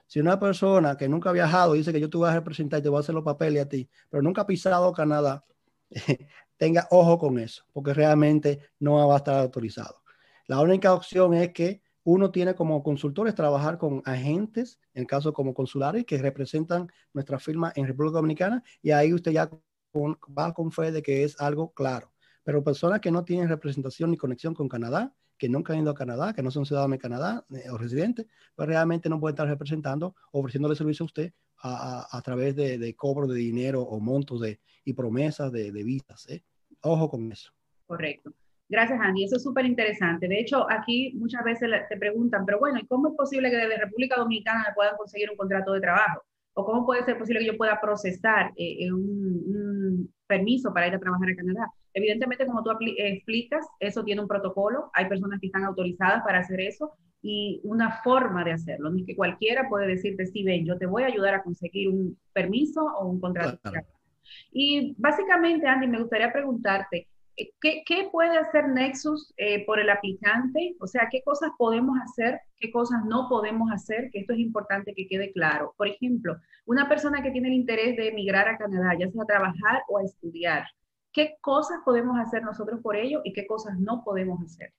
Si 0.05 0.19
una 0.19 0.39
persona 0.39 0.95
que 0.95 1.09
nunca 1.09 1.31
ha 1.31 1.33
viajado 1.33 1.73
dice 1.73 1.91
que 1.91 1.99
yo 1.99 2.07
te 2.07 2.17
voy 2.17 2.29
a 2.29 2.35
representar 2.35 2.81
y 2.81 2.83
te 2.83 2.89
voy 2.89 2.97
a 2.97 2.99
hacer 2.99 3.15
los 3.15 3.23
papeles 3.23 3.63
a 3.63 3.67
ti, 3.67 3.89
pero 4.07 4.21
nunca 4.21 4.43
ha 4.43 4.45
pisado 4.45 4.93
Canadá, 4.93 5.43
tenga 6.55 6.87
ojo 6.91 7.17
con 7.17 7.39
eso, 7.39 7.63
porque 7.73 7.95
realmente 7.95 8.59
no 8.77 9.07
va 9.07 9.15
a 9.15 9.17
estar 9.17 9.39
autorizado. 9.39 10.03
La 10.45 10.61
única 10.61 10.93
opción 10.93 11.33
es 11.33 11.51
que 11.51 11.81
uno 12.03 12.31
tiene 12.31 12.55
como 12.55 12.83
consultores 12.83 13.35
trabajar 13.35 13.77
con 13.77 14.01
agentes, 14.05 14.79
en 14.93 15.05
caso 15.05 15.33
como 15.33 15.53
consulares, 15.53 16.05
que 16.05 16.17
representan 16.17 16.91
nuestra 17.13 17.39
firma 17.39 17.71
en 17.75 17.87
República 17.87 18.17
Dominicana 18.17 18.63
y 18.81 18.91
ahí 18.91 19.13
usted 19.13 19.31
ya 19.31 19.49
va 20.37 20.53
con 20.53 20.71
fe 20.71 20.91
de 20.91 21.01
que 21.01 21.23
es 21.23 21.39
algo 21.39 21.73
claro. 21.73 22.11
Pero 22.43 22.63
personas 22.63 23.01
que 23.01 23.11
no 23.11 23.23
tienen 23.23 23.49
representación 23.49 24.11
ni 24.11 24.17
conexión 24.17 24.53
con 24.53 24.67
Canadá, 24.67 25.13
que 25.37 25.49
nunca 25.49 25.73
han 25.73 25.79
ido 25.79 25.91
a 25.91 25.95
Canadá, 25.95 26.33
que 26.33 26.43
no 26.43 26.51
son 26.51 26.65
ciudadanos 26.65 26.95
de 26.95 27.01
Canadá 27.01 27.45
eh, 27.51 27.69
o 27.69 27.77
residentes, 27.77 28.27
pues 28.55 28.67
realmente 28.67 29.09
no 29.09 29.19
pueden 29.19 29.33
estar 29.33 29.47
representando, 29.47 30.15
ofreciéndole 30.31 30.75
servicio 30.75 31.03
a 31.03 31.07
usted 31.07 31.33
a, 31.63 32.21
través 32.23 32.55
de, 32.55 32.95
cobro 32.95 33.27
de 33.27 33.37
dinero 33.37 33.81
o 33.81 33.99
montos 33.99 34.41
de, 34.41 34.59
y 34.83 34.93
promesas 34.93 35.51
de, 35.51 35.71
visas. 35.71 36.27
¿eh? 36.29 36.43
Ojo 36.81 37.09
con 37.09 37.31
eso. 37.31 37.51
Correcto. 37.85 38.33
Gracias, 38.71 39.01
Andy. 39.01 39.25
Eso 39.25 39.35
es 39.35 39.43
súper 39.43 39.65
interesante. 39.65 40.29
De 40.29 40.39
hecho, 40.39 40.65
aquí 40.71 41.11
muchas 41.15 41.43
veces 41.43 41.69
te 41.89 41.97
preguntan, 41.97 42.45
pero 42.45 42.57
bueno, 42.57 42.79
¿y 42.79 42.87
cómo 42.87 43.09
es 43.09 43.15
posible 43.15 43.51
que 43.51 43.57
desde 43.57 43.77
República 43.77 44.15
Dominicana 44.15 44.63
me 44.65 44.73
puedan 44.73 44.95
conseguir 44.95 45.29
un 45.29 45.35
contrato 45.35 45.73
de 45.73 45.81
trabajo? 45.81 46.23
¿O 46.53 46.63
cómo 46.63 46.85
puede 46.85 47.03
ser 47.03 47.17
posible 47.17 47.41
que 47.41 47.47
yo 47.47 47.57
pueda 47.57 47.81
procesar 47.81 48.53
eh, 48.55 48.85
eh, 48.85 48.93
un, 48.93 50.09
permiso 50.25 50.73
para 50.73 50.87
ir 50.87 50.93
a 50.93 50.99
trabajar 50.99 51.29
a 51.29 51.35
Canadá? 51.35 51.67
Evidentemente, 51.93 52.45
como 52.45 52.63
tú 52.63 52.71
explicas, 52.97 53.67
eso 53.81 54.05
tiene 54.05 54.21
un 54.21 54.29
protocolo. 54.29 54.89
Hay 54.93 55.09
personas 55.09 55.41
que 55.41 55.47
están 55.47 55.65
autorizadas 55.65 56.23
para 56.23 56.39
hacer 56.39 56.61
eso 56.61 56.93
y 57.21 57.59
una 57.65 58.01
forma 58.03 58.45
de 58.45 58.53
hacerlo. 58.53 58.89
No 58.89 58.99
es 58.99 59.05
que 59.05 59.17
cualquiera 59.17 59.67
puede 59.67 59.87
decirte, 59.87 60.27
sí, 60.27 60.43
ven, 60.43 60.65
yo 60.65 60.77
te 60.77 60.85
voy 60.85 61.03
a 61.03 61.07
ayudar 61.07 61.33
a 61.33 61.43
conseguir 61.43 61.89
un 61.89 62.17
permiso 62.31 62.85
o 62.85 63.09
un 63.09 63.19
contrato. 63.19 63.51
de 63.51 63.57
trabajo. 63.57 63.99
Y 64.53 64.95
básicamente, 64.97 65.67
Andy, 65.67 65.87
me 65.87 65.99
gustaría 65.99 66.31
preguntarte, 66.31 67.09
eh, 67.37 67.51
¿Qué, 67.61 68.09
puede 68.11 68.37
hacer 68.37 68.69
Nexus 68.69 69.33
eh, 69.37 69.65
por 69.65 69.79
el 69.79 69.89
aplicante? 69.89 70.75
O 70.79 70.87
sea, 70.87 71.07
¿qué 71.09 71.21
cosas 71.23 71.51
podemos 71.57 71.97
hacer? 72.03 72.39
¿Qué 72.57 72.71
cosas 72.71 73.03
no 73.05 73.27
podemos 73.29 73.71
hacer? 73.71 74.09
Que 74.11 74.19
esto 74.19 74.33
es 74.33 74.39
importante 74.39 74.93
que 74.93 75.07
quede 75.07 75.31
claro. 75.31 75.73
Por 75.77 75.87
ejemplo, 75.87 76.37
una 76.65 76.89
persona 76.89 77.23
que 77.23 77.31
tiene 77.31 77.47
el 77.47 77.55
interés 77.55 77.95
de 77.95 78.09
emigrar 78.09 78.47
a 78.47 78.57
Canadá, 78.57 78.97
ya 78.99 79.09
sea 79.09 79.23
a 79.23 79.25
trabajar 79.25 79.83
o 79.87 79.97
a 79.97 80.03
estudiar, 80.03 80.65
¿qué 81.13 81.35
cosas 81.41 81.79
podemos 81.85 82.19
hacer 82.19 82.43
nosotros 82.43 82.81
por 82.81 82.95
ello 82.95 83.21
y 83.23 83.33
qué 83.33 83.47
cosas 83.47 83.79
no 83.79 84.03
podemos 84.03 84.41
hacer? 84.43 84.73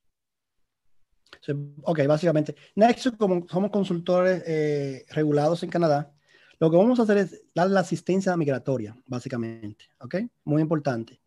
ok, 1.82 2.06
básicamente, 2.06 2.54
Nexus, 2.76 3.16
como 3.16 3.48
somos 3.48 3.70
consultores 3.70 4.44
eh, 4.46 5.04
regulados 5.10 5.62
en 5.62 5.70
Canadá, 5.70 6.12
lo 6.60 6.70
que 6.70 6.76
vamos 6.76 7.00
a 7.00 7.02
hacer 7.02 7.18
es 7.18 7.42
dar 7.54 7.68
la 7.68 7.80
asistencia 7.80 8.36
migratoria, 8.36 8.96
básicamente, 9.06 9.86
¿ok? 9.98 10.16
Muy 10.44 10.62
importante. 10.62 11.21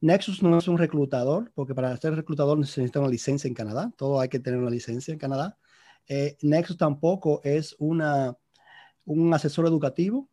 Nexus 0.00 0.42
no 0.42 0.56
es 0.58 0.66
un 0.66 0.78
reclutador, 0.78 1.52
porque 1.54 1.74
para 1.74 1.94
ser 1.98 2.14
reclutador 2.14 2.58
necesita 2.58 3.00
una 3.00 3.08
licencia 3.08 3.48
en 3.48 3.54
Canadá. 3.54 3.92
Todo 3.96 4.20
hay 4.20 4.28
que 4.28 4.40
tener 4.40 4.58
una 4.58 4.70
licencia 4.70 5.12
en 5.12 5.18
Canadá. 5.18 5.58
Eh, 6.08 6.38
Nexus 6.40 6.78
tampoco 6.78 7.40
es 7.44 7.76
una, 7.78 8.34
un 9.04 9.34
asesor 9.34 9.66
educativo, 9.66 10.28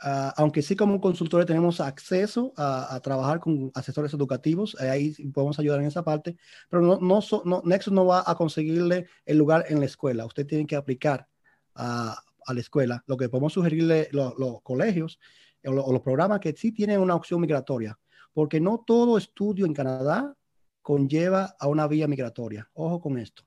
ah, 0.00 0.34
aunque 0.36 0.62
sí 0.62 0.76
como 0.76 1.00
consultores 1.00 1.46
tenemos 1.46 1.80
acceso 1.80 2.52
a, 2.56 3.00
trabajar 3.02 3.40
con 3.40 3.70
asesores 3.74 4.12
educativos, 4.12 4.76
eh, 4.80 4.90
ahí 4.90 5.14
podemos 5.32 5.58
ayudar 5.58 5.80
en 5.80 5.86
esa 5.86 6.04
parte, 6.04 6.36
pero 6.68 6.82
no, 6.82 6.98
no, 7.44 7.62
Nexus 7.64 7.92
no 7.92 8.06
va 8.06 8.22
a 8.26 8.34
conseguirle 8.34 9.06
el 9.24 9.38
lugar 9.38 9.64
en 9.68 9.80
la 9.80 9.86
escuela. 9.86 10.26
Usted 10.26 10.46
tiene 10.46 10.66
que 10.66 10.76
aplicar 10.76 11.26
a, 11.74 12.22
la 12.48 12.60
escuela. 12.60 13.04
Lo 13.06 13.16
que 13.16 13.28
podemos 13.28 13.52
sugerirle 13.52 14.08
los, 14.12 14.34
colegios 14.62 15.18
o, 15.66 15.70
o 15.70 15.92
los 15.92 16.02
programas 16.02 16.40
que 16.40 16.54
sí 16.54 16.72
tienen 16.72 17.00
una 17.00 17.14
opción 17.14 17.40
migratoria 17.40 17.98
porque 18.32 18.60
no 18.60 18.84
todo 18.86 19.18
estudio 19.18 19.66
en 19.66 19.74
Canadá 19.74 20.36
conlleva 20.82 21.54
a 21.58 21.68
una 21.68 21.86
vía 21.86 22.08
migratoria. 22.08 22.70
Ojo 22.72 23.00
con 23.00 23.18
esto. 23.18 23.42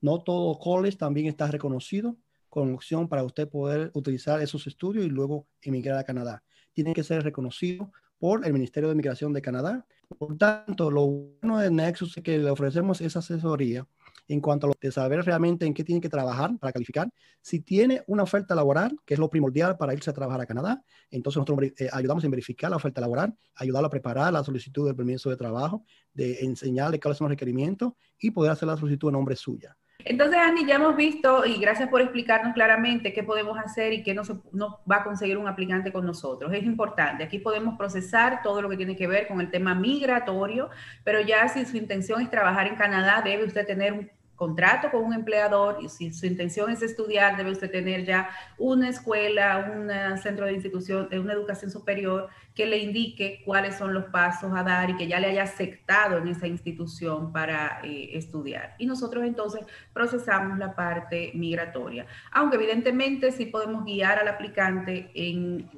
No 0.00 0.22
todo 0.22 0.58
college 0.58 0.96
también 0.96 1.26
está 1.26 1.46
reconocido 1.46 2.16
con 2.48 2.74
opción 2.74 3.08
para 3.08 3.22
usted 3.22 3.48
poder 3.48 3.90
utilizar 3.94 4.40
esos 4.42 4.66
estudios 4.66 5.06
y 5.06 5.08
luego 5.08 5.46
emigrar 5.62 5.98
a 5.98 6.04
Canadá. 6.04 6.42
Tiene 6.72 6.92
que 6.94 7.04
ser 7.04 7.22
reconocido 7.22 7.92
por 8.18 8.44
el 8.44 8.52
Ministerio 8.52 8.88
de 8.88 8.94
Migración 8.94 9.32
de 9.32 9.40
Canadá. 9.40 9.86
Por 10.18 10.36
tanto, 10.36 10.90
lo 10.90 11.06
bueno 11.06 11.58
de 11.58 11.70
Nexus 11.70 12.16
es 12.16 12.24
que 12.24 12.38
le 12.38 12.50
ofrecemos 12.50 13.00
esa 13.00 13.20
asesoría 13.20 13.86
en 14.30 14.40
cuanto 14.40 14.66
a 14.66 14.68
lo 14.68 14.74
de 14.80 14.92
saber 14.92 15.24
realmente 15.24 15.66
en 15.66 15.74
qué 15.74 15.82
tiene 15.82 16.00
que 16.00 16.08
trabajar 16.08 16.56
para 16.60 16.72
calificar. 16.72 17.10
Si 17.40 17.60
tiene 17.60 18.02
una 18.06 18.22
oferta 18.22 18.54
laboral, 18.54 18.96
que 19.04 19.14
es 19.14 19.20
lo 19.20 19.28
primordial 19.28 19.76
para 19.76 19.92
irse 19.92 20.08
a 20.08 20.12
trabajar 20.12 20.40
a 20.40 20.46
Canadá, 20.46 20.82
entonces 21.10 21.38
nosotros 21.38 21.72
eh, 21.76 21.88
ayudamos 21.92 22.22
en 22.22 22.30
verificar 22.30 22.70
la 22.70 22.76
oferta 22.76 23.00
laboral, 23.00 23.34
ayudarlo 23.56 23.88
a 23.88 23.90
preparar 23.90 24.32
la 24.32 24.44
solicitud 24.44 24.86
del 24.86 24.94
permiso 24.94 25.30
de 25.30 25.36
trabajo, 25.36 25.84
de 26.12 26.44
enseñarle 26.44 27.00
cuáles 27.00 27.18
son 27.18 27.24
los 27.24 27.32
requerimientos 27.32 27.92
y 28.20 28.30
poder 28.30 28.52
hacer 28.52 28.68
la 28.68 28.76
solicitud 28.76 29.08
en 29.08 29.14
nombre 29.14 29.34
suya. 29.34 29.76
Entonces, 30.04 30.38
Andy, 30.38 30.64
ya 30.64 30.76
hemos 30.76 30.96
visto, 30.96 31.44
y 31.44 31.58
gracias 31.58 31.88
por 31.88 32.00
explicarnos 32.00 32.54
claramente 32.54 33.12
qué 33.12 33.22
podemos 33.22 33.58
hacer 33.58 33.92
y 33.92 34.02
qué 34.02 34.14
no, 34.14 34.22
no, 34.52 34.80
va 34.90 34.96
a 34.96 35.04
conseguir 35.04 35.36
un 35.36 35.48
aplicante 35.48 35.92
con 35.92 36.06
nosotros. 36.06 36.52
Es 36.54 36.62
importante, 36.62 37.24
aquí 37.24 37.38
podemos 37.38 37.76
procesar 37.76 38.42
todo 38.42 38.62
lo 38.62 38.68
que 38.68 38.76
tiene 38.76 38.96
que 38.96 39.06
ver 39.06 39.26
con 39.26 39.40
el 39.40 39.50
tema 39.50 39.74
migratorio, 39.74 40.70
pero 41.04 41.20
ya 41.20 41.48
si 41.48 41.66
su 41.66 41.76
intención 41.76 42.22
es 42.22 42.30
trabajar 42.30 42.66
en 42.66 42.76
Canadá, 42.76 43.20
debe 43.22 43.44
usted 43.44 43.66
tener 43.66 43.92
un 43.92 44.10
contrato 44.40 44.90
con 44.90 45.04
un 45.04 45.12
empleador 45.12 45.80
y 45.82 45.90
si 45.90 46.14
su 46.14 46.24
intención 46.24 46.70
es 46.70 46.80
estudiar, 46.80 47.36
debe 47.36 47.50
usted 47.50 47.70
tener 47.70 48.06
ya 48.06 48.30
una 48.56 48.88
escuela, 48.88 49.70
un 49.70 50.16
centro 50.16 50.46
de 50.46 50.54
institución, 50.54 51.10
de 51.10 51.20
una 51.20 51.34
educación 51.34 51.70
superior 51.70 52.30
que 52.54 52.64
le 52.64 52.78
indique 52.78 53.42
cuáles 53.44 53.76
son 53.76 53.92
los 53.92 54.06
pasos 54.06 54.50
a 54.56 54.62
dar 54.62 54.88
y 54.88 54.96
que 54.96 55.06
ya 55.06 55.20
le 55.20 55.26
haya 55.26 55.42
aceptado 55.42 56.16
en 56.16 56.28
esa 56.28 56.46
institución 56.46 57.34
para 57.34 57.80
eh, 57.84 58.12
estudiar. 58.14 58.76
Y 58.78 58.86
nosotros 58.86 59.24
entonces 59.24 59.60
procesamos 59.92 60.56
la 60.56 60.74
parte 60.74 61.32
migratoria. 61.34 62.06
Aunque 62.32 62.56
evidentemente 62.56 63.32
sí 63.32 63.44
podemos 63.44 63.84
guiar 63.84 64.20
al 64.20 64.28
aplicante 64.28 65.10
en 65.12 65.68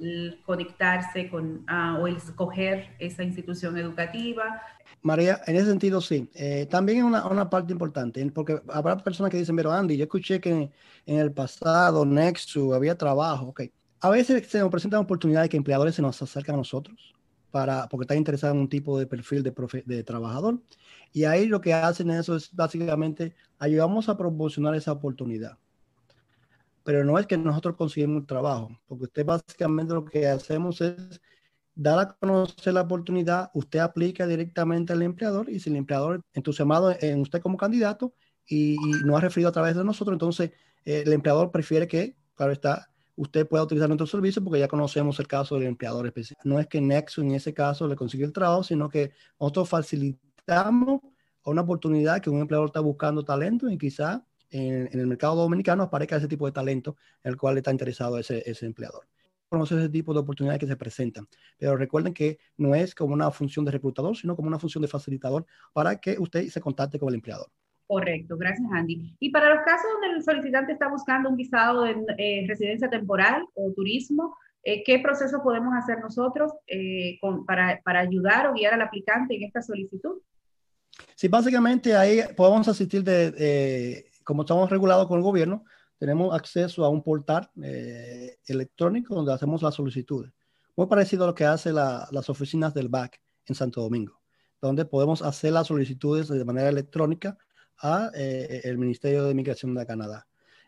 conectarse 0.47 1.29
con 1.29 1.65
ah, 1.67 1.99
o 2.01 2.07
escoger 2.07 2.95
esa 3.01 3.25
institución 3.25 3.77
educativa, 3.77 4.63
María, 5.01 5.41
en 5.47 5.57
ese 5.57 5.67
sentido 5.67 6.01
sí. 6.01 6.29
Eh, 6.35 6.67
también 6.71 6.99
es 6.99 7.05
una, 7.05 7.51
parte 7.51 7.73
importante, 7.73 8.25
porque 8.31 8.61
habrá 8.69 8.97
personas 8.99 9.31
que 9.31 9.39
dicen, 9.39 9.57
pero 9.57 9.73
Andy, 9.73 9.97
yo 9.97 10.05
escuché 10.05 10.41
que 10.41 10.51
en, 10.51 11.19
el 11.19 11.33
pasado 11.33 12.05
Nexus 12.05 12.75
había 12.75 12.97
trabajo. 12.97 13.47
Ok. 13.47 13.63
A 14.01 14.11
veces 14.11 14.47
se 14.49 14.59
nos 14.59 14.71
presentan 14.71 15.01
oportunidades 15.01 15.49
que 15.49 15.57
empleadores 15.57 15.95
se 15.95 16.03
nos 16.03 16.21
acercan 16.21 16.57
a 16.57 16.59
nosotros 16.59 17.15
para, 17.53 17.89
porque 17.89 18.05
están 18.05 18.19
interesados 18.19 18.55
en 18.57 18.63
un 18.63 18.69
tipo 18.69 18.99
de 18.99 19.07
perfil 19.07 19.43
de, 19.43 20.03
trabajador. 20.03 20.61
Y 21.13 21.25
ahí 21.25 21.47
lo 21.47 21.61
que 21.61 21.75
hacen 21.75 22.11
eso 22.11 22.35
es 22.35 22.55
básicamente 22.55 23.35
ayudamos 23.59 24.09
a 24.09 24.17
proporcionar 24.17 24.75
esa 24.75 24.93
oportunidad. 24.93 25.59
Pero 26.85 27.05
no 27.05 27.19
es 27.19 27.27
que 27.27 27.37
nosotros 27.37 27.77
conseguimos 27.77 28.23
el 28.23 28.27
trabajo, 28.27 28.71
porque 28.89 29.05
usted 29.05 29.25
básicamente 29.25 29.95
lo 29.95 30.05
que 30.05 30.27
hacemos 30.27 30.81
es 30.81 31.21
dar 31.75 31.99
a 31.99 32.09
conocer 32.09 32.75
la 32.75 32.83
oportunidad, 32.83 33.51
usted 33.55 33.79
aplica 33.79 34.27
directamente 34.27 34.93
al 34.93 35.03
empleador 35.03 35.49
y 35.49 35.61
si 35.61 35.71
el 35.71 35.77
empleador 35.77 36.23
entusiasmado 36.35 36.95
en 37.01 37.21
usted 37.21 37.41
como 37.41 37.57
candidato 37.57 38.15
y, 38.47 38.77
no 39.05 39.17
ha 39.17 39.21
referido 39.21 39.49
a 39.49 39.53
través 39.53 39.77
de 39.77 39.85
nosotros, 39.85 40.15
entonces 40.15 40.51
eh, 40.85 41.03
el 41.07 41.13
empleador 41.13 41.51
prefiere 41.51 41.89
que, 41.89 42.17
claro 42.35 42.53
está, 42.53 42.91
usted 43.17 43.47
pueda 43.47 43.65
utilizar 43.65 43.89
nuestro 43.89 44.07
servicio 44.07 44.43
porque 44.43 44.61
ya 44.61 44.69
conocemos 44.69 45.19
el 45.21 45.27
caso 45.27 45.55
del 45.55 45.65
empleador 45.65 46.07
especial. 46.07 46.39
No 46.45 46.59
es 46.59 46.67
que 46.67 46.81
Nexus 46.81 47.25
en 47.25 47.33
ese 47.33 47.55
caso 47.55 47.87
le 47.87 47.97
consigue 47.97 48.25
el 48.25 48.33
trabajo, 48.33 48.65
sino 48.65 48.89
que 48.89 49.13
nosotros 49.39 49.69
facilitamos 49.69 51.01
una 51.45 51.63
oportunidad 51.63 52.21
que 52.21 52.31
un 52.31 52.41
empleador 52.41 52.69
está 52.69 52.81
buscando 52.81 53.25
talento 53.25 53.69
y 53.69 53.79
quizá 53.79 54.25
en, 54.51 54.89
el 54.93 55.07
mercado 55.07 55.37
dominicano 55.37 55.85
aparezca 55.85 56.17
ese 56.17 56.29
tipo 56.29 56.47
de 56.47 56.53
talento 56.53 56.97
en 57.25 57.33
el 57.33 57.37
cual 57.37 57.57
está 57.59 57.71
interesado 57.71 58.19
ese 58.19 58.67
empleador 58.67 59.07
conocer 59.53 59.79
ese 59.79 59.89
tipo 59.89 60.13
de 60.13 60.21
oportunidades 60.21 60.59
que 60.59 60.67
se 60.67 60.77
presentan. 60.77 61.29
Pero 61.59 61.77
recuerden 61.77 62.13
que 62.13 62.39
no 62.57 62.75
es 62.75 62.95
como 62.95 63.15
una 63.15 63.31
función 63.31 63.65
de 63.65 63.71
reclutador, 63.71 64.17
sino 64.17 64.35
como 64.35 64.49
una 64.49 64.59
función 64.59 64.83
de 64.83 64.89
facilitador 64.89 65.47
para 65.73 65.97
que 65.97 66.17
usted 66.19 66.49
se 66.49 66.61
contacte 66.61 66.99
con 66.99 67.11
el 67.11 67.17
empleador. 67.17 67.49
Correcto, 67.87 68.37
gracias 68.39 68.67
Andy. 68.73 69.15
Y 69.21 69.31
para 69.31 69.55
los 69.55 69.65
casos 69.65 69.87
donde 69.93 70.17
el 70.17 70.25
solicitante 70.25 70.73
está 70.73 70.89
buscando 70.89 71.29
un 71.29 71.37
visado 71.37 71.83
de 71.83 71.95
eh, 72.17 72.45
residencia 72.49 72.89
temporal 72.89 73.45
o 73.55 73.71
turismo, 73.73 74.35
eh, 74.65 74.83
¿qué 74.83 74.99
proceso 75.01 75.43
podemos 75.43 75.75
hacer 75.75 75.99
nosotros 76.01 76.53
eh, 76.67 77.19
para, 77.47 77.83
para 77.85 78.01
ayudar 78.01 78.47
o 78.47 78.55
guiar 78.55 78.73
al 78.73 78.81
aplicante 78.83 79.35
en 79.37 79.43
esta 79.43 79.61
solicitud? 79.61 80.23
Sí, 81.15 81.29
básicamente 81.29 81.95
ahí 81.95 82.21
podemos 82.35 82.67
asistir 82.69 83.03
de, 83.03 84.07
como 84.25 84.43
estamos 84.43 84.71
regulados 84.71 85.07
con 85.07 85.19
el 85.19 85.23
gobierno, 85.23 85.65
tenemos 86.03 86.35
acceso 86.35 86.85
a 86.85 86.89
un 86.89 87.01
portal 87.01 87.49
eh, 87.63 88.37
electrónico 88.47 89.15
donde 89.15 89.33
hacemos 89.33 89.63
las 89.63 89.77
solicitudes. 89.77 90.33
Muy 90.75 90.89
parecido 90.89 91.23
a 91.23 91.27
lo 91.29 91.35
que 91.37 91.45
hacen 91.45 91.77
las 91.77 92.29
oficinas 92.29 92.75
del 92.75 92.89
BAC 92.89 93.21
en 93.47 93.55
Santo 93.55 93.83
Domingo, 93.83 94.21
donde 94.61 94.85
podemos 94.85 95.23
hacer 95.23 95.53
las 95.53 95.69
solicitudes 95.69 96.27
de 96.27 96.45
manera 96.45 96.71
electrónica 96.71 97.39
a 97.79 98.11
eh, 98.17 98.63
el 98.65 98.79
Ministerio 98.79 99.23
de 99.23 99.33
Migración 99.33 99.77
de 99.77 99.87
Canadá. 99.87 100.27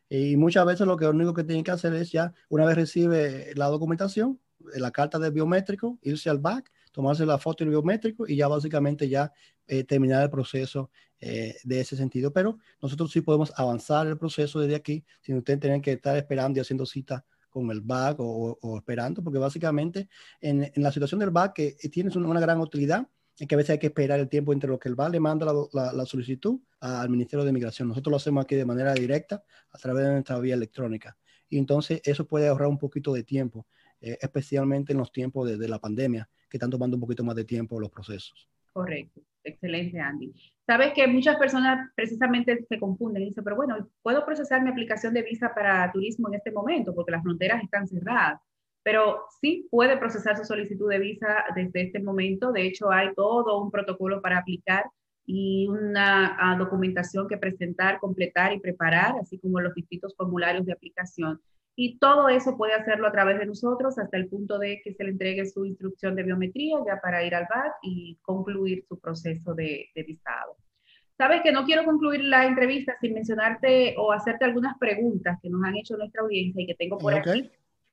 Y 0.08 0.36
muchas 0.36 0.64
veces 0.66 0.86
lo 0.86 0.96
que 0.96 1.08
único 1.08 1.34
que 1.34 1.42
tienen 1.42 1.64
que 1.64 1.72
hacer 1.72 1.94
es 1.94 2.12
ya, 2.12 2.32
una 2.48 2.64
vez 2.64 2.76
recibe 2.76 3.54
la 3.56 3.66
documentación, 3.66 4.38
la 4.76 4.92
carta 4.92 5.18
de 5.18 5.30
biométrico, 5.30 5.98
irse 6.02 6.30
al 6.30 6.38
BAC, 6.38 6.70
tomarse 6.92 7.26
la 7.26 7.38
foto 7.38 7.64
del 7.64 7.70
biométrico 7.70 8.24
y 8.28 8.36
ya 8.36 8.46
básicamente 8.46 9.08
ya 9.08 9.32
eh, 9.66 9.84
terminar 9.84 10.22
el 10.22 10.30
proceso 10.30 10.90
eh, 11.20 11.56
de 11.64 11.80
ese 11.80 11.96
sentido. 11.96 12.32
Pero 12.32 12.58
nosotros 12.82 13.10
sí 13.10 13.22
podemos 13.22 13.52
avanzar 13.56 14.06
el 14.06 14.18
proceso 14.18 14.60
desde 14.60 14.74
aquí 14.74 15.04
sin 15.22 15.38
usted 15.38 15.58
tener 15.58 15.80
que 15.80 15.92
estar 15.92 16.16
esperando 16.16 16.58
y 16.58 16.60
haciendo 16.60 16.84
cita 16.84 17.24
con 17.48 17.70
el 17.70 17.80
BAC 17.80 18.16
o, 18.18 18.76
esperando, 18.76 19.22
porque 19.22 19.38
básicamente 19.38 20.08
en, 20.40 20.70
la 20.74 20.92
situación 20.92 21.20
del 21.20 21.30
BAC 21.30 21.54
que 21.54 21.76
eh, 21.80 21.88
tienes 21.88 22.16
una, 22.16 22.40
gran 22.40 22.60
utilidad, 22.60 23.08
es 23.38 23.48
que 23.48 23.54
a 23.54 23.58
veces 23.58 23.70
hay 23.70 23.78
que 23.78 23.86
esperar 23.86 24.20
el 24.20 24.28
tiempo 24.28 24.52
entre 24.52 24.68
lo 24.68 24.78
que 24.78 24.88
el 24.88 24.96
BAC 24.96 25.12
le 25.12 25.20
manda 25.20 25.46
la, 25.72 26.06
solicitud 26.06 26.60
al 26.80 27.08
Ministerio 27.08 27.44
de 27.44 27.52
Migración. 27.52 27.88
Nosotros 27.88 28.10
lo 28.10 28.16
hacemos 28.18 28.44
aquí 28.44 28.54
de 28.56 28.66
manera 28.66 28.92
directa 28.92 29.42
a 29.70 29.78
través 29.78 30.04
de 30.04 30.12
nuestra 30.12 30.38
vía 30.40 30.54
electrónica. 30.54 31.16
Y 31.48 31.58
entonces 31.58 32.02
eso 32.04 32.26
puede 32.26 32.48
ahorrar 32.48 32.68
un 32.68 32.78
poquito 32.78 33.14
de 33.14 33.22
tiempo, 33.22 33.66
especialmente 34.00 34.92
en 34.92 34.98
los 34.98 35.10
tiempos 35.10 35.58
de 35.58 35.68
la 35.68 35.78
pandemia, 35.78 36.28
que 36.48 36.58
están 36.58 36.70
tomando 36.70 36.96
un 36.96 37.00
poquito 37.00 37.24
más 37.24 37.34
de 37.34 37.44
tiempo 37.44 37.80
los 37.80 37.90
procesos. 37.90 38.48
Correcto. 38.72 39.22
Excelente, 39.44 40.00
Andy. 40.00 40.32
Sabes 40.66 40.94
que 40.94 41.06
muchas 41.06 41.36
personas 41.36 41.90
precisamente 41.94 42.64
se 42.66 42.78
confunden 42.78 43.22
y 43.22 43.26
dicen, 43.26 43.44
pero 43.44 43.56
bueno, 43.56 43.88
¿puedo 44.02 44.24
procesar 44.24 44.62
mi 44.62 44.70
aplicación 44.70 45.12
de 45.12 45.22
visa 45.22 45.52
para 45.54 45.92
turismo 45.92 46.28
en 46.28 46.34
este 46.34 46.50
momento? 46.50 46.94
Porque 46.94 47.12
las 47.12 47.22
fronteras 47.22 47.62
están 47.62 47.86
cerradas. 47.86 48.40
Pero 48.82 49.26
sí 49.40 49.68
puede 49.70 49.98
procesar 49.98 50.36
su 50.36 50.44
solicitud 50.44 50.88
de 50.88 50.98
visa 50.98 51.44
desde 51.54 51.82
este 51.82 52.00
momento. 52.00 52.52
De 52.52 52.66
hecho, 52.66 52.90
hay 52.90 53.14
todo 53.14 53.62
un 53.62 53.70
protocolo 53.70 54.22
para 54.22 54.38
aplicar 54.38 54.84
y 55.26 55.68
una 55.68 56.36
ah, 56.38 56.56
documentación 56.56 57.28
que 57.28 57.38
presentar, 57.38 57.98
completar 57.98 58.52
y 58.52 58.60
preparar, 58.60 59.16
así 59.20 59.38
como 59.38 59.60
los 59.60 59.74
distintos 59.74 60.14
formularios 60.16 60.66
de 60.66 60.72
aplicación. 60.72 61.40
Y 61.76 61.98
todo 61.98 62.28
eso 62.28 62.56
puede 62.56 62.74
hacerlo 62.74 63.08
a 63.08 63.12
través 63.12 63.38
de 63.38 63.46
nosotros 63.46 63.98
hasta 63.98 64.16
el 64.16 64.28
punto 64.28 64.58
de 64.58 64.80
que 64.84 64.94
se 64.94 65.02
le 65.04 65.10
entregue 65.10 65.44
su 65.46 65.64
instrucción 65.64 66.14
de 66.14 66.22
biometría 66.22 66.78
ya 66.86 67.00
para 67.00 67.24
ir 67.24 67.34
al 67.34 67.48
BAT 67.50 67.72
y 67.82 68.16
concluir 68.22 68.84
su 68.88 68.98
proceso 69.00 69.54
de, 69.54 69.90
visado. 70.06 70.56
Sabes 71.18 71.42
que 71.42 71.52
no 71.52 71.64
quiero 71.64 71.84
concluir 71.84 72.22
la 72.24 72.46
entrevista 72.46 72.96
sin 73.00 73.14
mencionarte 73.14 73.94
o 73.98 74.12
hacerte 74.12 74.44
algunas 74.44 74.78
preguntas 74.78 75.38
que 75.42 75.50
nos 75.50 75.64
han 75.64 75.76
hecho 75.76 75.96
nuestra 75.96 76.22
audiencia 76.22 76.62
y 76.62 76.66
que 76.66 76.74
tengo 76.74 76.98
por 76.98 77.14
aquí. 77.14 77.50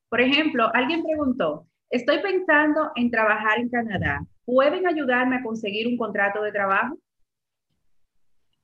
Por 0.09 0.21
ejemplo, 0.21 0.69
alguien 0.73 1.03
preguntó, 1.03 1.67
estoy 1.89 2.19
pensando 2.19 2.91
en 2.95 3.09
trabajar 3.09 3.59
en 3.59 3.69
Canadá. 3.69 4.25
¿Pueden 4.43 4.87
ayudarme 4.87 5.37
a 5.37 5.43
conseguir 5.43 5.87
un 5.87 5.97
contrato 5.97 6.41
de 6.41 6.51
trabajo? 6.51 6.97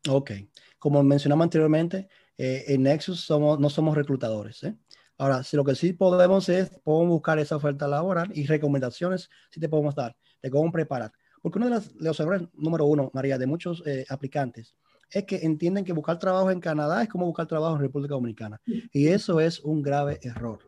Ok, 0.10 0.32
como 0.80 1.04
mencionamos 1.04 1.46
anteriormente, 1.46 2.08
eh, 2.38 2.66
en 2.68 2.84
Nexus 2.84 3.22
somos, 3.22 3.60
no 3.60 3.70
somos 3.70 3.96
reclutadores. 3.96 4.64
¿eh? 4.64 4.76
Ahora, 5.18 5.44
si 5.44 5.58
lo 5.58 5.64
que 5.64 5.76
sí 5.76 5.94
podemos 5.94 6.48
es, 6.50 6.70
podemos 6.84 7.10
buscar 7.10 7.40
esa 7.40 7.56
oferta 7.56 7.88
laboral 7.88 8.30
y 8.34 8.46
recomendaciones 8.46 9.30
si 9.50 9.60
te 9.60 9.70
podemos 9.70 9.96
dar 9.96 10.16
de 10.42 10.50
cómo 10.50 10.72
preparar. 10.72 11.12
Porque 11.42 11.60
uno 11.60 11.70
de, 11.70 11.86
los 12.00 12.20
errores, 12.20 12.44
número 12.54 12.86
uno, 12.86 13.10
María, 13.14 13.38
de 13.38 13.48
muchos 13.48 13.84
eh, 13.86 14.06
aplicantes, 14.10 14.76
es 15.10 15.24
que 15.24 15.38
entienden 15.38 15.86
que 15.86 15.94
buscar 15.94 16.20
trabajo 16.20 16.52
en 16.52 16.60
Canadá 16.60 17.02
es 17.02 17.10
como 17.10 17.26
buscar 17.26 17.48
trabajo 17.48 17.76
en 17.76 17.82
República 17.82 18.14
Dominicana. 18.14 18.62
Y 18.66 19.08
eso 19.08 19.40
es 19.40 19.60
un 19.62 19.82
grave 19.82 20.20
error. 20.22 20.60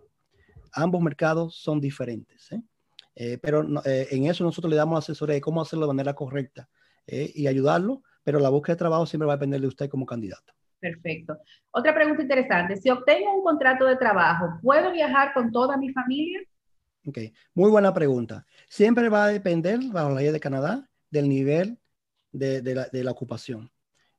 Ambos 0.71 1.01
mercados 1.01 1.55
son 1.55 1.81
diferentes. 1.81 2.49
pero 3.41 3.65
en 3.85 4.25
eso 4.25 4.45
nosotros 4.45 4.69
le 4.71 4.77
damos 4.77 5.03
asesoría 5.03 5.35
de 5.35 5.41
cómo 5.41 5.61
hacerlo 5.61 5.87
de 5.87 5.93
manera 5.93 6.13
correcta 6.13 6.69
y 7.05 7.47
ayudarlo 7.47 8.03
pero 8.23 8.39
la 8.39 8.49
búsqueda 8.49 8.75
de 8.75 8.79
trabajo 8.79 9.07
siempre 9.07 9.25
va 9.25 9.33
a 9.33 9.37
depender 9.37 9.59
de 9.59 9.67
usted 9.67 9.89
como 9.89 10.05
candidato. 10.05 10.53
Perfecto. 10.79 11.37
Otra 11.71 11.93
pregunta 11.93 12.21
interesante. 12.21 12.77
Si 12.77 12.89
obtengo 12.89 13.35
un 13.35 13.43
contrato 13.43 13.85
de 13.85 13.97
trabajo, 13.97 14.59
¿puedo 14.61 14.91
viajar 14.91 15.33
con 15.33 15.51
toda 15.51 15.77
mi 15.77 15.91
familia? 15.91 16.39
Ok, 17.05 17.17
muy 17.53 17.69
buena 17.69 17.93
pregunta. 17.93 18.45
Siempre 18.67 19.09
va 19.09 19.25
a 19.25 19.27
depender, 19.27 19.79
bajo 19.91 20.09
la 20.09 20.21
ley 20.21 20.31
de 20.31 20.39
Canadá, 20.39 20.89
del 21.09 21.27
nivel 21.27 21.79
de, 22.31 22.61
la, 23.03 23.11
ocupación. 23.11 23.71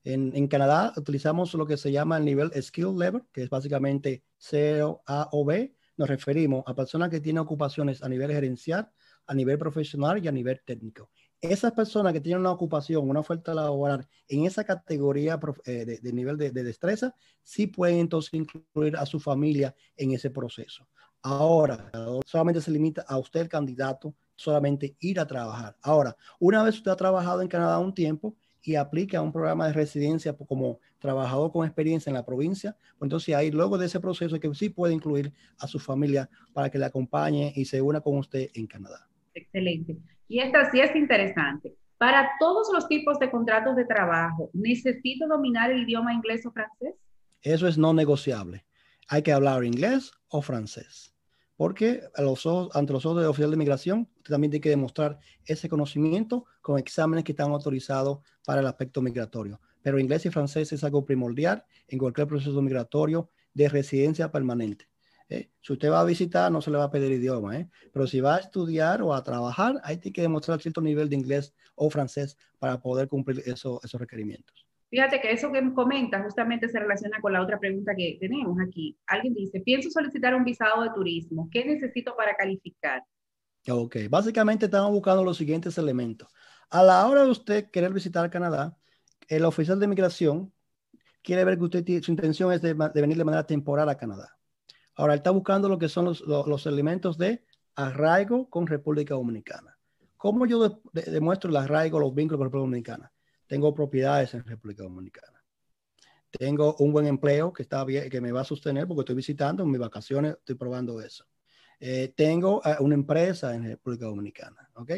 En, 0.05 0.49
Canadá 0.49 0.93
utilizamos 0.97 1.55
lo 1.55 1.67
que 1.67 1.77
se 1.77 1.93
llama 1.93 2.19
el 2.19 2.25
nivel 2.25 2.51
skill 2.63 2.97
level, 2.99 3.23
que 3.33 3.45
es 3.45 3.51
básicamente 3.51 4.25
0, 4.39 5.03
A 5.07 5.29
o 5.33 5.45
B. 5.45 5.75
Nos 5.97 6.09
referimos 6.09 6.65
a 6.67 6.75
personas 6.75 7.11
que 7.11 7.21
tienen 7.21 7.41
ocupaciones 7.41 8.03
a 8.03 8.09
nivel 8.09 8.33
gerencial, 8.33 8.91
a 9.27 9.35
nivel 9.35 9.59
profesional 9.59 10.23
y 10.23 10.29
a 10.29 10.33
nivel 10.33 10.61
técnico 10.65 11.11
esas 11.41 11.73
personas 11.73 12.13
que 12.13 12.21
tienen 12.21 12.41
una 12.41 12.53
ocupación, 12.53 13.09
una 13.09 13.21
oferta 13.21 13.55
laboral 13.55 14.07
en 14.29 14.45
esa 14.45 14.65
categoría 14.65 15.41
eh, 15.65 15.99
de, 16.01 16.13
nivel 16.13 16.37
de, 16.37 16.51
destreza, 16.51 17.15
sí 17.43 17.67
pueden 17.67 17.99
entonces 17.99 18.35
incluir 18.35 18.97
a 18.97 19.07
su 19.07 19.19
familia 19.19 19.75
en 19.97 20.13
ese 20.13 20.31
proceso. 20.31 20.87
Ahora, 21.23 21.91
solamente 22.25 22.61
se 22.61 22.71
limita 22.71 23.03
a 23.07 23.19
usted, 23.19 23.41
el 23.41 23.49
candidato, 23.49 24.15
solamente 24.35 24.97
ir 25.01 25.21
a 25.21 25.27
trabajar. 25.27 25.77
Ahora, 25.83 26.17
una 26.39 26.63
vez 26.63 26.77
usted 26.77 26.91
ha 26.91 26.97
trabajado 26.97 27.43
en 27.43 27.49
Canadá 27.49 27.79
un 27.79 27.95
tiempo 27.95 28.37
y 28.63 28.75
aplica 28.75 29.21
un 29.21 29.33
programa 29.33 29.67
de 29.67 29.73
residencia 29.73 30.35
como 30.35 30.81
trabajador 30.99 31.51
con 31.53 31.67
experiencia 31.67 32.11
en 32.11 32.15
la 32.15 32.25
provincia, 32.25 32.77
pues 32.99 33.07
entonces 33.07 33.35
ahí 33.35 33.51
luego 33.51 33.79
de 33.79 33.87
ese 33.87 34.01
proceso 34.01 34.39
que 34.39 34.55
sí 34.55 34.69
puede 34.69 34.93
incluir 34.95 35.33
a 35.59 35.67
su 35.67 35.79
familia 35.79 36.29
para 36.53 36.71
que 36.71 36.79
le 36.79 36.85
acompañe 36.85 37.53
y 37.57 37.65
se 37.65 37.81
una 37.81 38.01
con 38.01 38.19
usted 38.19 38.51
en 38.55 38.67
Canadá. 38.67 39.09
Excelente. 39.35 39.97
Y 40.31 40.39
esta 40.39 40.71
sí 40.71 40.79
es 40.79 40.95
interesante. 40.95 41.75
Para 41.99 42.31
todos 42.39 42.69
los 42.73 42.87
tipos 42.87 43.19
de 43.19 43.33
contratos 43.33 43.75
de 43.75 43.85
trabajo, 43.85 44.49
¿necesito 44.53 45.27
dominar 45.27 45.73
el 45.73 45.83
idioma 45.83 46.15
inglés 46.15 46.47
o 46.47 46.53
francés? 46.53 46.95
Eso 47.43 47.67
es 47.67 47.77
no 47.77 47.93
negociable. 47.93 48.65
Hay 49.09 49.23
que 49.23 49.33
hablar 49.33 49.65
inglés 49.65 50.13
o 50.29 50.41
francés. 50.41 51.13
Porque 51.57 52.01
ante 52.15 52.93
los 52.93 53.07
ojos 53.07 53.17
del 53.17 53.27
oficial 53.27 53.51
de 53.51 53.57
migración, 53.57 54.09
usted 54.19 54.31
también 54.31 54.53
tiene 54.53 54.63
que 54.63 54.71
demostrar 54.71 55.19
ese 55.45 55.69
conocimiento 55.69 56.45
con 56.63 56.79
exámenes 56.79 57.25
que 57.25 57.33
están 57.33 57.51
autorizados 57.51 58.21
para 58.47 58.61
el 58.61 58.69
aspecto 58.69 59.03
migratorio. 59.03 59.61
Pero 59.83 59.99
inglés 59.99 60.27
y 60.27 60.31
francés 60.31 60.73
es 60.73 60.85
algo 60.85 61.05
primordial 61.05 61.65
en 61.89 61.99
cualquier 61.99 62.29
proceso 62.29 62.63
migratorio 62.63 63.31
de 63.53 63.69
residencia 63.69 64.31
permanente. 64.31 64.90
¿Eh? 65.31 65.51
Si 65.61 65.73
usted 65.73 65.91
va 65.91 66.01
a 66.01 66.05
visitar, 66.05 66.53
no 66.53 66.61
se 66.61 66.71
le 66.71 66.77
va 66.77 66.85
a 66.85 66.91
pedir 66.91 67.13
idioma, 67.13 67.57
¿eh? 67.57 67.69
pero 67.93 68.07
si 68.07 68.21
va 68.21 68.37
a 68.37 68.41
estudiar 68.41 69.01
o 69.03 69.15
a 69.15 69.23
trabajar, 69.23 69.81
ahí 69.85 69.97
tiene 69.97 70.13
que 70.13 70.23
demostrar 70.23 70.61
cierto 70.61 70.81
nivel 70.81 71.09
de 71.09 71.17
inglés 71.17 71.55
o 71.75 71.89
francés 71.89 72.37
para 72.59 72.81
poder 72.81 73.09
cumplir 73.09 73.43
esos 73.47 73.81
requerimientos. 73.93 74.67
Fíjate 74.91 75.21
que 75.21 75.31
eso 75.31 75.53
que 75.53 75.73
comenta 75.73 76.21
justamente 76.21 76.69
se 76.69 76.81
relaciona 76.81 77.21
con 77.21 77.33
la 77.33 77.43
otra 77.43 77.61
pregunta 77.61 77.95
que 77.97 78.19
tenemos 78.21 78.59
aquí. 78.61 78.99
Alguien 79.07 79.35
dice, 79.35 79.61
pienso 79.61 79.89
solicitar 79.89 80.35
un 80.35 80.43
visado 80.43 80.83
de 80.83 80.91
turismo. 80.91 81.49
¿Qué 81.53 81.65
necesito 81.65 82.17
para 82.17 82.35
calificar? 82.35 83.05
Ok, 83.69 83.97
básicamente 84.09 84.65
estamos 84.65 84.91
buscando 84.91 85.23
los 85.23 85.37
siguientes 85.37 85.79
elementos. 85.79 86.29
A 86.71 86.83
la 86.83 87.07
hora 87.07 87.23
de 87.23 87.31
usted 87.31 87.71
querer 87.71 87.93
visitar 87.93 88.29
Canadá, 88.31 88.77
el 89.29 89.45
oficial 89.45 89.79
de 89.79 89.87
migración 89.87 90.53
quiere 91.23 91.45
ver 91.45 91.57
que 91.57 91.65
usted 91.65 92.03
su 92.03 92.11
intención 92.11 92.53
es 92.53 92.61
de 92.61 92.75
venir 92.75 93.17
de 93.17 93.25
manera 93.25 93.47
temporal 93.47 93.89
a 93.89 93.97
Canadá. 93.97 94.40
Ahora, 95.01 95.15
él 95.15 95.21
está 95.21 95.31
buscando 95.31 95.67
lo 95.67 95.79
que 95.79 95.89
son 95.89 96.05
los, 96.05 96.67
elementos 96.67 97.17
de 97.17 97.43
arraigo 97.75 98.51
con 98.51 98.67
República 98.67 99.15
Dominicana. 99.15 99.79
¿Cómo 100.19 100.45
yo 100.45 100.83
demuestro 100.93 101.49
el 101.49 101.57
arraigo, 101.57 101.99
los 101.99 102.15
vínculos 102.15 102.39
con 102.39 102.47
República 102.49 102.67
Dominicana? 102.67 103.13
Tengo 103.47 103.73
propiedades 103.73 104.35
en 104.35 104.45
República 104.45 104.83
Dominicana. 104.83 105.43
Tengo 106.31 106.77
un 106.81 106.93
buen 106.93 107.07
empleo 107.07 107.51
que, 107.51 107.63
está 107.63 107.83
bien, 107.87 108.11
que 108.11 108.21
me 108.21 108.31
va 108.31 108.43
a 108.43 108.45
sostener 108.45 108.87
porque 108.87 109.01
estoy 109.01 109.15
visitando 109.15 109.63
en 109.63 109.71
mis 109.71 109.81
vacaciones, 109.81 110.33
estoy 110.33 110.57
probando 110.57 111.01
eso. 111.01 111.25
Eh, 111.79 112.13
tengo 112.15 112.61
eh, 112.63 112.77
una 112.81 112.95
empresa 112.95 113.55
en 113.55 113.65
República 113.65 114.05
Dominicana, 114.05 114.69
¿ok? 114.75 114.93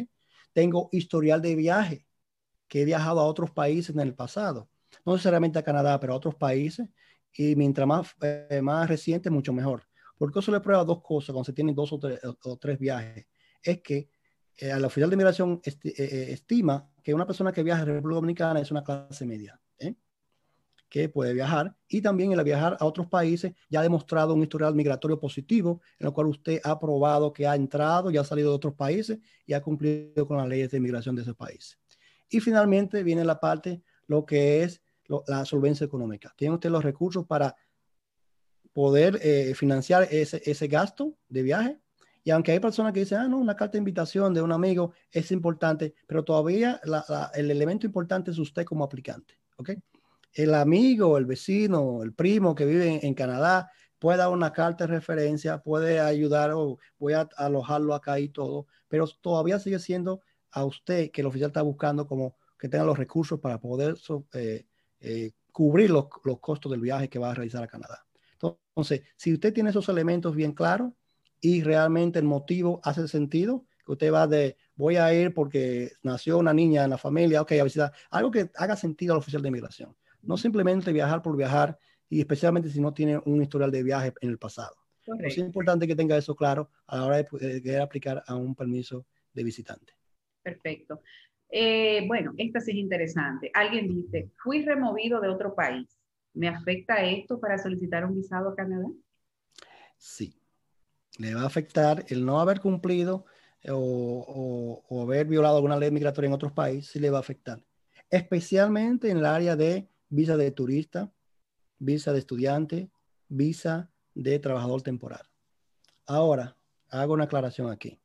Tengo 0.53 0.89
historial 0.91 1.41
de 1.41 1.55
viaje, 1.55 2.09
que 2.67 2.83
he 2.83 2.85
viajado 2.85 3.21
a 3.21 3.25
otros 3.25 3.53
países 3.53 3.95
en 3.95 4.01
el 4.01 4.17
pasado, 4.17 4.69
no 5.07 5.13
necesariamente 5.13 5.61
a 5.61 5.63
Canadá, 5.63 6.01
pero 6.01 6.13
a 6.13 6.17
otros 6.17 6.35
países, 6.35 6.89
y 7.35 7.55
mientras 7.55 7.87
más, 7.87 8.17
eh, 8.21 8.61
más 8.61 8.89
reciente, 8.89 9.31
mucho 9.31 9.53
mejor. 9.53 9.85
Porque 10.23 10.39
eso 10.39 10.53
le 10.53 10.61
prueba 10.61 10.85
dos 10.85 11.03
cosas 11.03 11.33
cuando 11.33 11.47
se 11.47 11.53
tienen 11.53 11.75
dos 11.75 11.93
o 11.93 11.99
tres, 11.99 12.79
viajes. 12.79 13.27
Es 13.61 13.83
que 13.83 14.09
eh, 14.57 14.73
la 14.79 14.87
oficial 14.87 15.11
de 15.11 15.17
migración 15.17 15.61
eh, 15.65 15.75
eh, 15.85 16.27
estima 16.31 16.89
que 17.03 17.13
una 17.13 17.27
persona 17.27 17.51
que 17.51 17.65
viaja 17.65 17.83
a 17.83 17.87
República 17.87 18.15
Dominicana 18.15 18.61
es 18.61 18.71
una 18.71 18.85
clase 18.85 19.27
media, 19.27 19.61
que 20.89 21.09
puede 21.09 21.35
viajar 21.35 21.77
y 21.89 22.01
también 22.03 22.31
el 22.31 22.45
viajar 22.45 22.77
a 22.79 22.85
otros 22.85 23.09
países 23.09 23.53
ya 23.69 23.81
ha 23.81 23.83
demostrado 23.83 24.35
un 24.35 24.45
historial 24.45 24.77
migratorio 24.77 25.19
positivo 25.19 25.81
en 25.99 26.07
el 26.07 26.13
cual 26.13 26.29
usted 26.29 26.61
ha 26.63 26.79
probado 26.79 27.33
que 27.33 27.49
ha 27.49 27.57
entrado 27.57 28.09
y 28.13 28.17
ha 28.17 28.23
salido 28.23 28.51
de 28.51 28.55
otros 28.55 28.75
países 28.75 29.19
y 29.45 29.55
ha 29.55 29.61
cumplido 29.61 30.25
con 30.29 30.37
las 30.37 30.47
leyes 30.47 30.71
de 30.71 30.79
migración 30.79 31.17
de 31.17 31.23
ese 31.23 31.35
país. 31.35 31.81
Y 32.31 32.39
finalmente 32.39 33.03
viene 33.03 33.25
la 33.25 33.41
parte, 33.41 33.83
lo 34.07 34.25
que 34.25 34.63
es 34.63 34.83
la 35.27 35.45
solvencia 35.45 35.85
económica. 35.85 36.33
Tiene 36.37 36.55
usted 36.55 36.71
los 36.71 36.85
recursos 36.85 37.27
para 37.27 37.57
poder 38.73 39.19
eh, 39.23 39.55
financiar 39.55 40.09
ese, 40.11 40.43
ese 40.45 40.67
gasto 40.69 41.17
de 41.29 41.43
viaje. 41.43 41.79
Y 42.25 42.31
aunque 42.31 42.53
hay 42.53 42.61
personas 42.61 42.93
que 42.93 43.01
dicen, 43.01 43.19
ah, 43.19 43.29
no, 43.29 43.39
una 43.39 43.57
carta 43.57 43.73
de 43.73 43.79
invitación 43.79 44.33
de 44.33 44.43
un 44.43 44.53
amigo 44.53 44.93
es 45.11 45.33
importante, 45.33 45.95
pero 46.07 46.25
todavía 46.25 46.81
el 47.35 47.51
elemento 47.51 47.87
importante 47.87 48.31
es 48.31 48.39
usted 48.39 48.65
como 48.65 48.85
aplicante. 48.85 49.39
¿ok? 49.57 49.71
El 50.33 50.55
amigo, 50.55 51.19
el 51.19 51.27
vecino, 51.27 52.03
el 52.03 52.15
primo 52.15 52.55
que 52.55 52.65
vive 52.65 53.05
en, 53.05 53.15
Canadá 53.15 53.71
puede 53.99 54.19
dar 54.19 54.31
una 54.31 54.53
carta 54.53 54.87
de 54.87 54.93
referencia, 54.95 55.59
puede 55.59 56.01
ayudar 56.01 56.53
o 56.53 56.79
voy 56.99 57.15
a 57.15 57.29
alojarlo 57.37 57.95
acá 57.95 58.19
y 58.21 58.29
todo, 58.29 58.67
pero 58.89 59.07
todavía 59.21 59.59
sigue 59.59 59.79
siendo 59.79 60.21
a 60.53 60.65
usted 60.65 61.11
que 61.11 61.23
el 61.23 61.27
oficial 61.27 61.51
está 61.51 61.63
buscando 61.63 62.07
como 62.07 62.37
que 62.59 62.69
tenga 62.69 62.85
los 62.85 62.99
recursos 62.99 63.41
para 63.41 63.59
poder 63.59 63.97
eh, 64.35 64.67
eh, 65.01 65.33
cubrir 65.51 65.91
los, 65.91 66.07
los 66.25 66.39
costos 66.39 66.71
del 66.71 66.81
viaje 66.81 67.09
que 67.09 67.19
va 67.19 67.33
a 67.33 67.35
realizar 67.35 67.63
a 67.63 67.67
Canadá. 67.67 68.05
Entonces, 68.75 69.03
si 69.17 69.33
usted 69.35 69.53
tiene 69.53 69.71
esos 69.71 69.89
elementos 69.89 70.35
bien 70.35 70.53
claros 70.53 70.93
y 71.41 71.63
realmente 71.63 72.19
el 72.19 72.25
motivo 72.25 72.81
hace 72.83 73.07
sentido, 73.07 73.67
que 73.85 73.93
usted 73.93 74.13
va 74.13 74.27
de, 74.27 74.57
voy 74.75 74.97
a 74.97 75.13
ir 75.13 75.35
porque 75.35 75.93
nació 76.03 76.39
una 76.39 76.55
niña 76.55 76.85
en 76.85 76.91
la 76.91 76.99
familia, 76.99 77.43
ok, 77.43 77.53
a 77.53 77.65
visitar, 77.65 77.93
algo 78.11 78.31
que 78.31 78.51
haga 78.57 78.77
sentido 78.77 79.13
al 79.13 79.19
oficial 79.19 79.43
de 79.43 79.49
inmigración. 79.49 79.95
No 80.23 80.37
simplemente 80.37 80.93
viajar 80.93 81.21
por 81.21 81.37
viajar 81.37 81.79
y 82.09 82.21
especialmente 82.21 82.71
si 82.71 82.81
no 82.81 82.95
tiene 82.95 83.21
un 83.25 83.43
historial 83.43 83.71
de 83.71 83.83
viaje 83.83 84.13
en 84.21 84.31
el 84.31 84.39
pasado. 84.39 84.77
Es 85.19 85.37
importante 85.39 85.87
que 85.87 85.97
tenga 85.97 86.17
eso 86.17 86.37
claro 86.37 86.71
a 86.87 86.97
la 86.97 87.07
hora 87.07 87.17
de, 87.17 87.63
querer 87.63 87.81
aplicar 87.81 88.23
a 88.27 88.37
un 88.37 88.55
permiso 88.55 89.07
de 89.33 89.45
visitante. 89.45 89.95
Perfecto. 90.43 91.01
Eh, 91.49 92.07
bueno, 92.07 92.33
esta 92.39 92.61
sí 92.61 92.71
es 92.71 92.77
interesante. 92.77 93.51
Alguien 93.53 93.89
dice, 93.89 94.31
fui 94.43 94.65
removido 94.65 95.21
de 95.21 95.29
otro 95.29 95.55
país. 95.55 95.99
¿Me 96.35 96.49
afecta 96.49 97.05
esto 97.05 97.39
para 97.39 97.59
solicitar 97.59 98.05
un 98.05 98.15
visado 98.15 98.51
a 98.51 98.57
Canadá? 98.57 98.89
Sí. 99.97 100.35
Le 101.19 101.35
va 101.35 101.43
a 101.43 101.47
afectar 101.47 102.05
el 102.09 102.25
no 102.25 102.41
haber 102.41 102.61
cumplido 102.61 103.27
o, 103.69 104.83
o, 104.89 105.03
haber 105.03 105.27
violado 105.27 105.57
alguna 105.57 105.77
ley 105.77 105.91
migratoria 105.91 106.29
en 106.29 106.35
otros 106.35 106.53
países, 106.53 106.91
sí 106.91 106.99
le 106.99 107.11
va 107.11 107.19
a 107.19 107.21
afectar. 107.21 107.63
Especialmente 108.11 109.11
en 109.11 109.19
el 109.19 109.27
área 109.27 109.57
de 109.57 109.89
visa 110.09 110.37
de 110.37 110.51
turista, 110.51 111.13
visa 111.79 112.13
de 112.13 112.19
estudiante, 112.19 112.91
visa 113.29 113.91
de 114.15 114.39
trabajador 114.39 114.83
temporal. 114.83 115.23
Ahora, 116.07 116.57
hago 116.91 117.15
una 117.15 117.25
aclaración 117.25 117.71
aquí. 117.71 118.01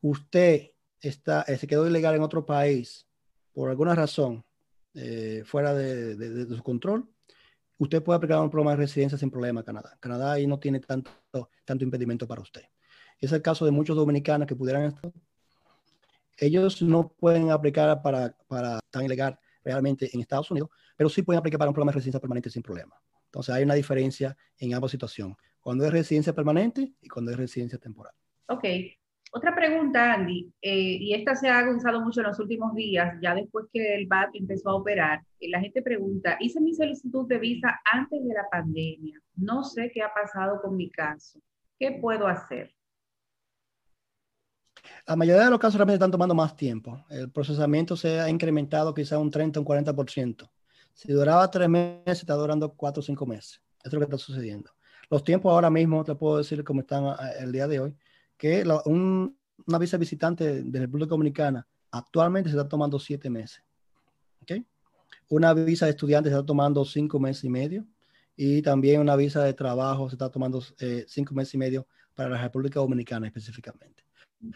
Usted 0.00 0.72
está, 1.00 1.42
eh, 1.42 1.56
se 1.56 1.66
quedó 1.66 1.86
ilegal 1.86 2.14
en 2.14 2.22
otro 2.22 2.44
país 2.44 3.06
por 3.52 3.70
alguna 3.70 3.94
razón 3.94 4.44
eh, 4.94 5.42
fuera 5.44 5.74
de, 5.74 6.46
su 6.46 6.62
control, 6.62 7.08
usted 7.80 8.02
puede 8.02 8.18
aplicar 8.18 8.40
un 8.40 8.50
programa 8.50 8.72
de 8.72 8.76
residencia 8.76 9.16
sin 9.16 9.30
problema 9.30 9.62
a 9.62 9.64
Canadá. 9.64 9.96
Canadá 10.00 10.32
ahí 10.32 10.46
no 10.46 10.58
tiene 10.58 10.80
tanto, 10.80 11.10
tanto 11.64 11.82
impedimento 11.82 12.28
para 12.28 12.42
usted. 12.42 12.62
Es 13.18 13.32
el 13.32 13.40
caso 13.40 13.64
de 13.64 13.70
muchos 13.70 13.96
dominicanos 13.96 14.46
que 14.46 14.54
pudieran 14.54 14.84
estar. 14.84 15.10
Ellos 16.36 16.82
no 16.82 17.08
pueden 17.08 17.50
aplicar 17.50 18.02
para, 18.02 18.36
para 18.48 18.80
tan 18.90 19.04
ilegal 19.04 19.38
realmente 19.64 20.10
en 20.12 20.20
Estados 20.20 20.50
Unidos, 20.50 20.68
pero 20.94 21.08
sí 21.08 21.22
pueden 21.22 21.38
aplicar 21.38 21.58
para 21.58 21.70
un 21.70 21.74
programa 21.74 21.92
de 21.92 21.96
residencia 21.96 22.20
permanente 22.20 22.50
sin 22.50 22.62
problema. 22.62 22.94
Entonces 23.24 23.54
hay 23.54 23.62
una 23.62 23.74
diferencia 23.74 24.36
en 24.58 24.74
ambas 24.74 24.90
situaciones, 24.90 25.38
cuando 25.60 25.86
es 25.86 25.92
residencia 25.92 26.34
permanente 26.34 26.92
y 27.00 27.08
cuando 27.08 27.30
es 27.30 27.38
residencia 27.38 27.78
temporal. 27.78 28.12
Ok. 28.48 28.64
Otra 29.32 29.54
pregunta, 29.54 30.14
Andy, 30.14 30.52
eh, 30.60 30.96
y 31.00 31.14
esta 31.14 31.36
se 31.36 31.48
ha 31.48 31.64
usado 31.70 32.00
mucho 32.00 32.20
en 32.20 32.26
los 32.26 32.40
últimos 32.40 32.74
días, 32.74 33.14
ya 33.22 33.32
después 33.32 33.66
que 33.72 33.94
el 33.94 34.08
BAT 34.08 34.30
empezó 34.34 34.70
a 34.70 34.74
operar, 34.74 35.22
eh, 35.38 35.48
la 35.48 35.60
gente 35.60 35.82
pregunta, 35.82 36.36
hice 36.40 36.60
mi 36.60 36.74
solicitud 36.74 37.28
de 37.28 37.38
visa 37.38 37.80
antes 37.92 38.24
de 38.24 38.34
la 38.34 38.48
pandemia, 38.50 39.20
no 39.36 39.62
sé 39.62 39.92
qué 39.94 40.02
ha 40.02 40.12
pasado 40.12 40.60
con 40.60 40.76
mi 40.76 40.90
caso, 40.90 41.40
¿qué 41.78 41.92
puedo 42.00 42.26
hacer? 42.26 42.74
La 45.06 45.14
mayoría 45.14 45.44
de 45.44 45.50
los 45.50 45.60
casos 45.60 45.76
realmente 45.76 45.96
están 45.96 46.10
tomando 46.10 46.34
más 46.34 46.56
tiempo. 46.56 47.04
El 47.08 47.30
procesamiento 47.30 47.96
se 47.96 48.20
ha 48.20 48.28
incrementado 48.28 48.94
quizá 48.94 49.18
un 49.18 49.30
30 49.30 49.60
o 49.60 49.62
un 49.62 49.66
40%. 49.66 50.50
Si 50.92 51.12
duraba 51.12 51.50
tres 51.50 51.68
meses, 51.68 52.20
está 52.20 52.34
durando 52.34 52.74
cuatro 52.74 53.00
o 53.00 53.02
cinco 53.02 53.26
meses. 53.26 53.62
Eso 53.78 53.88
es 53.88 53.92
lo 53.94 54.00
que 54.00 54.04
está 54.04 54.18
sucediendo. 54.18 54.70
Los 55.08 55.24
tiempos 55.24 55.52
ahora 55.52 55.70
mismo, 55.70 56.04
te 56.04 56.14
puedo 56.14 56.38
decir 56.38 56.62
cómo 56.64 56.80
están 56.80 57.04
ah, 57.06 57.30
el 57.38 57.52
día 57.52 57.66
de 57.66 57.80
hoy, 57.80 57.96
que 58.40 58.64
una 58.86 59.78
visa 59.78 59.98
visitante 59.98 60.62
de 60.62 60.80
República 60.80 61.10
Dominicana 61.10 61.68
actualmente 61.90 62.48
se 62.48 62.56
está 62.56 62.66
tomando 62.66 62.98
siete 62.98 63.28
meses. 63.28 63.62
¿okay? 64.40 64.64
Una 65.28 65.52
visa 65.52 65.84
de 65.84 65.90
estudiante 65.90 66.30
se 66.30 66.34
está 66.34 66.46
tomando 66.46 66.82
cinco 66.86 67.20
meses 67.20 67.44
y 67.44 67.50
medio. 67.50 67.86
Y 68.34 68.62
también 68.62 69.02
una 69.02 69.14
visa 69.14 69.44
de 69.44 69.52
trabajo 69.52 70.08
se 70.08 70.14
está 70.14 70.30
tomando 70.30 70.62
eh, 70.78 71.04
cinco 71.06 71.34
meses 71.34 71.52
y 71.52 71.58
medio 71.58 71.86
para 72.14 72.30
la 72.30 72.40
República 72.40 72.80
Dominicana 72.80 73.26
específicamente. 73.26 74.04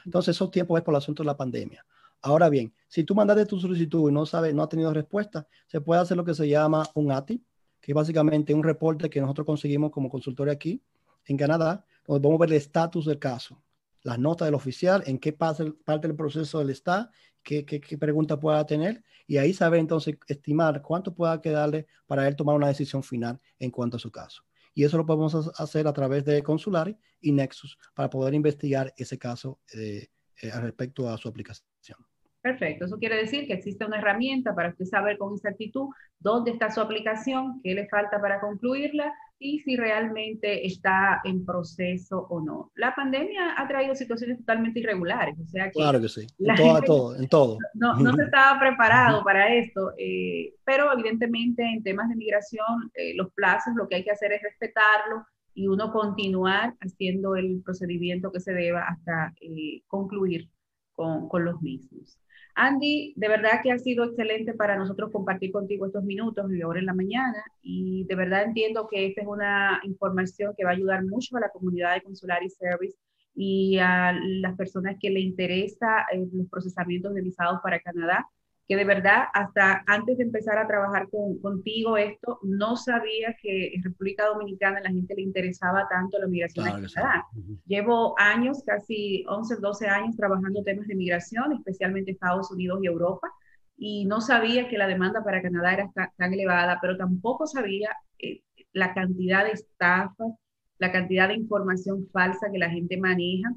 Entonces, 0.06 0.34
esos 0.34 0.50
tiempos 0.50 0.78
es 0.78 0.82
por 0.82 0.94
el 0.94 0.98
asunto 0.98 1.22
de 1.22 1.26
la 1.26 1.36
pandemia. 1.36 1.84
Ahora 2.22 2.48
bien, 2.48 2.72
si 2.88 3.04
tú 3.04 3.14
mandaste 3.14 3.44
tu 3.44 3.60
solicitud 3.60 4.08
y 4.08 4.14
no 4.14 4.24
sabes, 4.24 4.54
no 4.54 4.62
ha 4.62 4.68
tenido 4.70 4.94
respuesta, 4.94 5.46
se 5.66 5.82
puede 5.82 6.00
hacer 6.00 6.16
lo 6.16 6.24
que 6.24 6.32
se 6.32 6.48
llama 6.48 6.88
un 6.94 7.12
ATI, 7.12 7.44
que 7.82 7.92
es 7.92 7.94
básicamente 7.94 8.54
un 8.54 8.62
reporte 8.62 9.10
que 9.10 9.20
nosotros 9.20 9.44
conseguimos 9.44 9.90
como 9.90 10.08
consultorio 10.08 10.54
aquí 10.54 10.80
en 11.26 11.36
Canadá, 11.36 11.84
donde 12.06 12.26
vamos 12.26 12.38
a 12.38 12.46
ver 12.46 12.50
el 12.50 12.56
estatus 12.56 13.04
del 13.04 13.18
caso, 13.18 13.62
las 14.04 14.18
notas 14.18 14.46
del 14.46 14.54
oficial, 14.54 15.02
en 15.06 15.18
qué 15.18 15.32
parte 15.32 15.64
del 16.06 16.14
proceso 16.14 16.60
del 16.60 16.70
está, 16.70 17.10
qué, 17.42 17.64
qué, 17.64 17.80
qué 17.80 17.98
pregunta 17.98 18.38
pueda 18.38 18.64
tener, 18.64 19.02
y 19.26 19.38
ahí 19.38 19.52
saber 19.52 19.80
entonces 19.80 20.16
estimar 20.28 20.82
cuánto 20.82 21.14
pueda 21.14 21.40
quedarle 21.40 21.86
para 22.06 22.28
él 22.28 22.36
tomar 22.36 22.54
una 22.54 22.68
decisión 22.68 23.02
final 23.02 23.40
en 23.58 23.70
cuanto 23.70 23.96
a 23.96 24.00
su 24.00 24.12
caso. 24.12 24.44
Y 24.74 24.84
eso 24.84 24.96
lo 24.96 25.06
podemos 25.06 25.34
hacer 25.58 25.86
a 25.86 25.92
través 25.92 26.24
de 26.24 26.42
Consulari 26.42 26.96
y 27.20 27.32
Nexus 27.32 27.78
para 27.94 28.10
poder 28.10 28.34
investigar 28.34 28.92
ese 28.96 29.18
caso 29.18 29.60
eh, 29.72 30.08
eh, 30.42 30.60
respecto 30.60 31.08
a 31.08 31.16
su 31.16 31.28
aplicación. 31.28 31.98
Perfecto, 32.44 32.84
eso 32.84 32.98
quiere 32.98 33.16
decir 33.16 33.46
que 33.46 33.54
existe 33.54 33.86
una 33.86 33.96
herramienta 33.96 34.54
para 34.54 34.68
usted 34.68 34.84
saber 34.84 35.16
con 35.16 35.32
exactitud 35.32 35.88
dónde 36.18 36.50
está 36.50 36.70
su 36.70 36.82
aplicación, 36.82 37.58
qué 37.62 37.72
le 37.72 37.88
falta 37.88 38.20
para 38.20 38.38
concluirla 38.38 39.14
y 39.38 39.60
si 39.60 39.76
realmente 39.76 40.66
está 40.66 41.22
en 41.24 41.46
proceso 41.46 42.26
o 42.28 42.42
no. 42.42 42.70
La 42.74 42.94
pandemia 42.94 43.54
ha 43.56 43.66
traído 43.66 43.94
situaciones 43.94 44.36
totalmente 44.40 44.80
irregulares, 44.80 45.38
o 45.40 45.46
sea 45.46 45.70
que... 45.70 45.78
Claro 45.78 45.98
que 46.02 46.10
sí, 46.10 46.26
en 46.38 46.84
todo, 46.84 47.16
en 47.16 47.28
todo. 47.30 47.56
No, 47.72 47.96
no, 47.96 48.12
se 48.12 48.24
estaba 48.24 48.60
preparado 48.60 49.24
para 49.24 49.54
esto, 49.54 49.92
eh, 49.96 50.52
pero 50.64 50.92
evidentemente 50.92 51.62
en 51.62 51.82
temas 51.82 52.10
de 52.10 52.16
migración, 52.16 52.90
eh, 52.92 53.14
los 53.16 53.32
plazos, 53.32 53.72
lo 53.74 53.88
que 53.88 53.94
hay 53.94 54.04
que 54.04 54.10
hacer 54.10 54.32
es 54.32 54.42
respetarlo 54.42 55.24
y 55.54 55.66
uno 55.66 55.90
continuar 55.90 56.74
haciendo 56.80 57.36
el 57.36 57.62
procedimiento 57.64 58.30
que 58.30 58.40
se 58.40 58.52
deba 58.52 58.86
hasta 58.86 59.32
eh, 59.40 59.80
concluir 59.86 60.50
con, 60.92 61.26
con 61.30 61.42
los 61.46 61.62
mismos. 61.62 62.18
Andy, 62.56 63.14
de 63.16 63.28
verdad 63.28 63.60
que 63.62 63.72
ha 63.72 63.78
sido 63.78 64.04
excelente 64.04 64.54
para 64.54 64.76
nosotros 64.76 65.10
compartir 65.10 65.50
contigo 65.50 65.86
estos 65.86 66.04
minutos 66.04 66.52
y 66.52 66.62
ahora 66.62 66.78
en 66.78 66.86
la 66.86 66.94
mañana 66.94 67.44
y 67.62 68.04
de 68.04 68.14
verdad 68.14 68.44
entiendo 68.44 68.86
que 68.88 69.06
esta 69.06 69.22
es 69.22 69.26
una 69.26 69.80
información 69.82 70.54
que 70.56 70.64
va 70.64 70.70
a 70.70 70.74
ayudar 70.74 71.04
mucho 71.04 71.36
a 71.36 71.40
la 71.40 71.50
comunidad 71.50 71.94
de 71.94 72.02
Consular 72.02 72.40
Service 72.48 72.96
y 73.34 73.78
a 73.78 74.12
las 74.12 74.56
personas 74.56 74.96
que 75.00 75.10
le 75.10 75.20
interesa 75.20 76.06
eh, 76.12 76.24
los 76.32 76.48
procesamientos 76.48 77.12
de 77.14 77.22
visados 77.22 77.58
para 77.62 77.80
Canadá 77.80 78.24
que 78.66 78.76
de 78.76 78.84
verdad 78.84 79.24
hasta 79.34 79.84
antes 79.86 80.16
de 80.16 80.24
empezar 80.24 80.56
a 80.56 80.66
trabajar 80.66 81.08
con, 81.10 81.38
contigo 81.40 81.96
esto, 81.96 82.38
no 82.42 82.76
sabía 82.76 83.36
que 83.40 83.74
en 83.74 83.82
República 83.82 84.26
Dominicana 84.26 84.78
a 84.78 84.82
la 84.82 84.90
gente 84.90 85.14
le 85.14 85.22
interesaba 85.22 85.86
tanto 85.88 86.18
la 86.18 86.26
migración 86.26 86.66
a 86.66 86.72
Canadá. 86.72 87.26
Llevo 87.66 88.14
años, 88.18 88.62
casi 88.64 89.24
11, 89.28 89.56
12 89.56 89.86
años 89.86 90.16
trabajando 90.16 90.62
temas 90.62 90.86
de 90.86 90.94
migración, 90.94 91.52
especialmente 91.52 92.12
Estados 92.12 92.50
Unidos 92.50 92.80
y 92.82 92.86
Europa, 92.86 93.30
y 93.76 94.06
no 94.06 94.20
sabía 94.20 94.68
que 94.68 94.78
la 94.78 94.86
demanda 94.86 95.22
para 95.22 95.42
Canadá 95.42 95.74
era 95.74 95.90
tan, 96.16 96.32
elevada, 96.32 96.78
pero 96.80 96.96
tampoco 96.96 97.46
sabía 97.46 97.90
eh, 98.18 98.40
la 98.72 98.94
cantidad 98.94 99.44
de 99.44 99.52
estafas, 99.52 100.32
la 100.78 100.90
cantidad 100.90 101.28
de 101.28 101.34
información 101.34 102.08
falsa 102.12 102.50
que 102.50 102.58
la 102.58 102.70
gente 102.70 102.96
maneja 102.96 103.52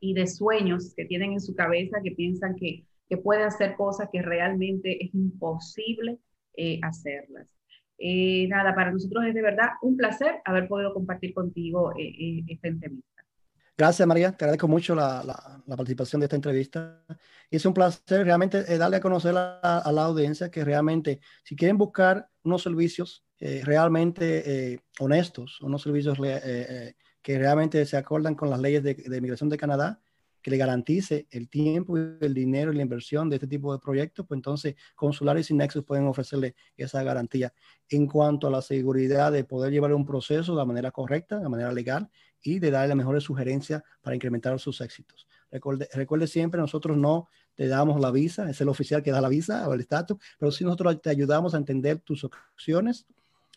y 0.00 0.14
de 0.14 0.26
sueños 0.26 0.94
que 0.96 1.04
tienen 1.04 1.32
en 1.32 1.40
su 1.40 1.54
cabeza 1.54 2.00
que 2.02 2.12
piensan 2.12 2.56
que 2.56 2.84
que 3.12 3.18
puede 3.18 3.44
hacer 3.44 3.76
cosas 3.76 4.08
que 4.10 4.22
realmente 4.22 5.04
es 5.04 5.14
imposible 5.14 6.18
eh, 6.56 6.80
hacerlas. 6.82 7.46
Eh, 7.98 8.46
nada, 8.48 8.74
para 8.74 8.90
nosotros 8.90 9.26
es 9.26 9.34
de 9.34 9.42
verdad 9.42 9.66
un 9.82 9.98
placer 9.98 10.36
haber 10.46 10.66
podido 10.66 10.94
compartir 10.94 11.34
contigo 11.34 11.92
eh, 11.98 12.42
esta 12.48 12.68
entrevista. 12.68 13.22
Gracias, 13.76 14.08
María. 14.08 14.32
Te 14.32 14.46
agradezco 14.46 14.66
mucho 14.66 14.94
la, 14.94 15.22
la, 15.66 15.76
participación 15.76 16.20
de 16.20 16.24
esta 16.24 16.36
entrevista. 16.36 17.04
Es 17.50 17.66
un 17.66 17.74
placer 17.74 18.24
realmente 18.24 18.78
darle 18.78 18.96
a 18.96 19.00
conocer 19.00 19.34
a, 19.36 19.90
la 19.92 20.04
audiencia 20.04 20.50
que 20.50 20.64
realmente, 20.64 21.20
si 21.44 21.54
quieren 21.54 21.76
buscar 21.76 22.30
unos 22.44 22.62
servicios 22.62 23.26
realmente 23.38 24.80
honestos, 25.00 25.60
unos 25.60 25.82
servicios 25.82 26.16
que 26.16 27.38
realmente 27.38 27.84
se 27.84 27.98
acordan 27.98 28.34
con 28.34 28.48
las 28.48 28.60
leyes 28.60 28.82
de, 28.82 28.94
de 28.94 29.16
inmigración 29.18 29.50
de 29.50 29.58
Canadá, 29.58 30.00
que 30.42 30.50
le 30.50 30.56
garantice 30.56 31.26
el 31.30 31.48
tiempo 31.48 31.96
el 31.96 32.34
dinero 32.34 32.72
y 32.72 32.76
la 32.76 32.82
inversión 32.82 33.30
de 33.30 33.36
este 33.36 33.46
tipo 33.46 33.72
de 33.72 33.78
proyectos, 33.78 34.26
pues 34.26 34.36
entonces 34.38 34.74
Consulares 34.94 35.50
y 35.50 35.54
Nexus 35.54 35.84
pueden 35.84 36.06
ofrecerle 36.06 36.54
esa 36.76 37.02
garantía 37.02 37.52
en 37.88 38.06
cuanto 38.06 38.48
a 38.48 38.50
la 38.50 38.60
seguridad 38.60 39.32
de 39.32 39.44
poder 39.44 39.72
llevar 39.72 39.94
un 39.94 40.04
proceso 40.04 40.56
de 40.56 40.64
manera 40.64 40.90
correcta, 40.90 41.38
de 41.38 41.48
manera 41.48 41.72
legal 41.72 42.10
y 42.42 42.58
de 42.58 42.70
darle 42.70 42.88
las 42.88 42.96
mejores 42.96 43.22
sugerencias 43.22 43.82
para 44.00 44.16
incrementar 44.16 44.58
sus 44.58 44.80
éxitos. 44.80 45.28
Recuerde, 45.50 45.88
recuerde 45.92 46.26
siempre, 46.26 46.60
nosotros 46.60 46.96
no 46.96 47.28
te 47.54 47.68
damos 47.68 48.00
la 48.00 48.10
visa, 48.10 48.50
es 48.50 48.60
el 48.60 48.68
oficial 48.68 49.02
que 49.02 49.12
da 49.12 49.20
la 49.20 49.28
visa 49.28 49.68
o 49.68 49.74
el 49.74 49.80
estatus, 49.80 50.18
pero 50.38 50.50
sí 50.50 50.64
nosotros 50.64 51.00
te 51.00 51.10
ayudamos 51.10 51.54
a 51.54 51.58
entender 51.58 52.00
tus 52.00 52.24
opciones 52.24 53.06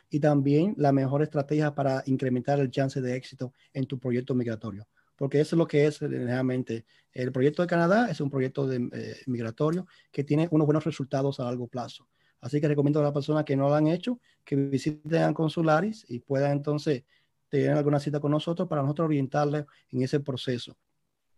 y 0.10 0.20
también 0.20 0.76
la 0.78 0.92
mejor 0.92 1.24
estrategia 1.24 1.74
para 1.74 2.04
incrementar 2.06 2.60
el 2.60 2.70
chance 2.70 3.02
de 3.02 3.16
éxito 3.16 3.54
en 3.74 3.86
tu 3.86 3.98
proyecto 3.98 4.36
migratorio 4.36 4.86
porque 5.16 5.40
eso 5.40 5.56
es 5.56 5.58
lo 5.58 5.68
que 5.68 5.86
es 5.86 6.02
eh, 6.02 6.08
realmente. 6.08 6.86
El 7.14 7.32
proyecto 7.32 7.62
de 7.62 7.68
Canadá 7.68 8.10
es 8.10 8.20
un 8.22 8.30
proyecto 8.30 8.68
de, 8.68 8.90
eh, 8.94 9.16
migratorio 9.28 9.88
que 10.12 10.24
tiene 10.24 10.48
unos 10.52 10.66
buenos 10.66 10.84
resultados 10.84 11.40
a 11.40 11.46
largo 11.46 11.68
plazo. 11.68 12.08
Así 12.42 12.62
que 12.62 12.68
recomiendo 12.68 13.00
a 13.00 13.04
las 13.04 13.14
personas 13.14 13.44
que 13.44 13.56
no 13.56 13.70
lo 13.70 13.76
han 13.76 13.88
hecho 13.88 14.20
que 14.44 14.56
visiten 14.56 15.24
a 15.24 15.34
Consularis 15.34 16.06
y 16.08 16.20
puedan 16.20 16.52
entonces 16.52 17.04
tener 17.50 17.72
alguna 17.72 18.00
cita 18.00 18.20
con 18.20 18.32
nosotros 18.32 18.68
para 18.68 18.82
nosotros 18.82 19.08
orientarles 19.08 19.66
en 19.92 20.04
ese 20.04 20.20
proceso. 20.20 20.78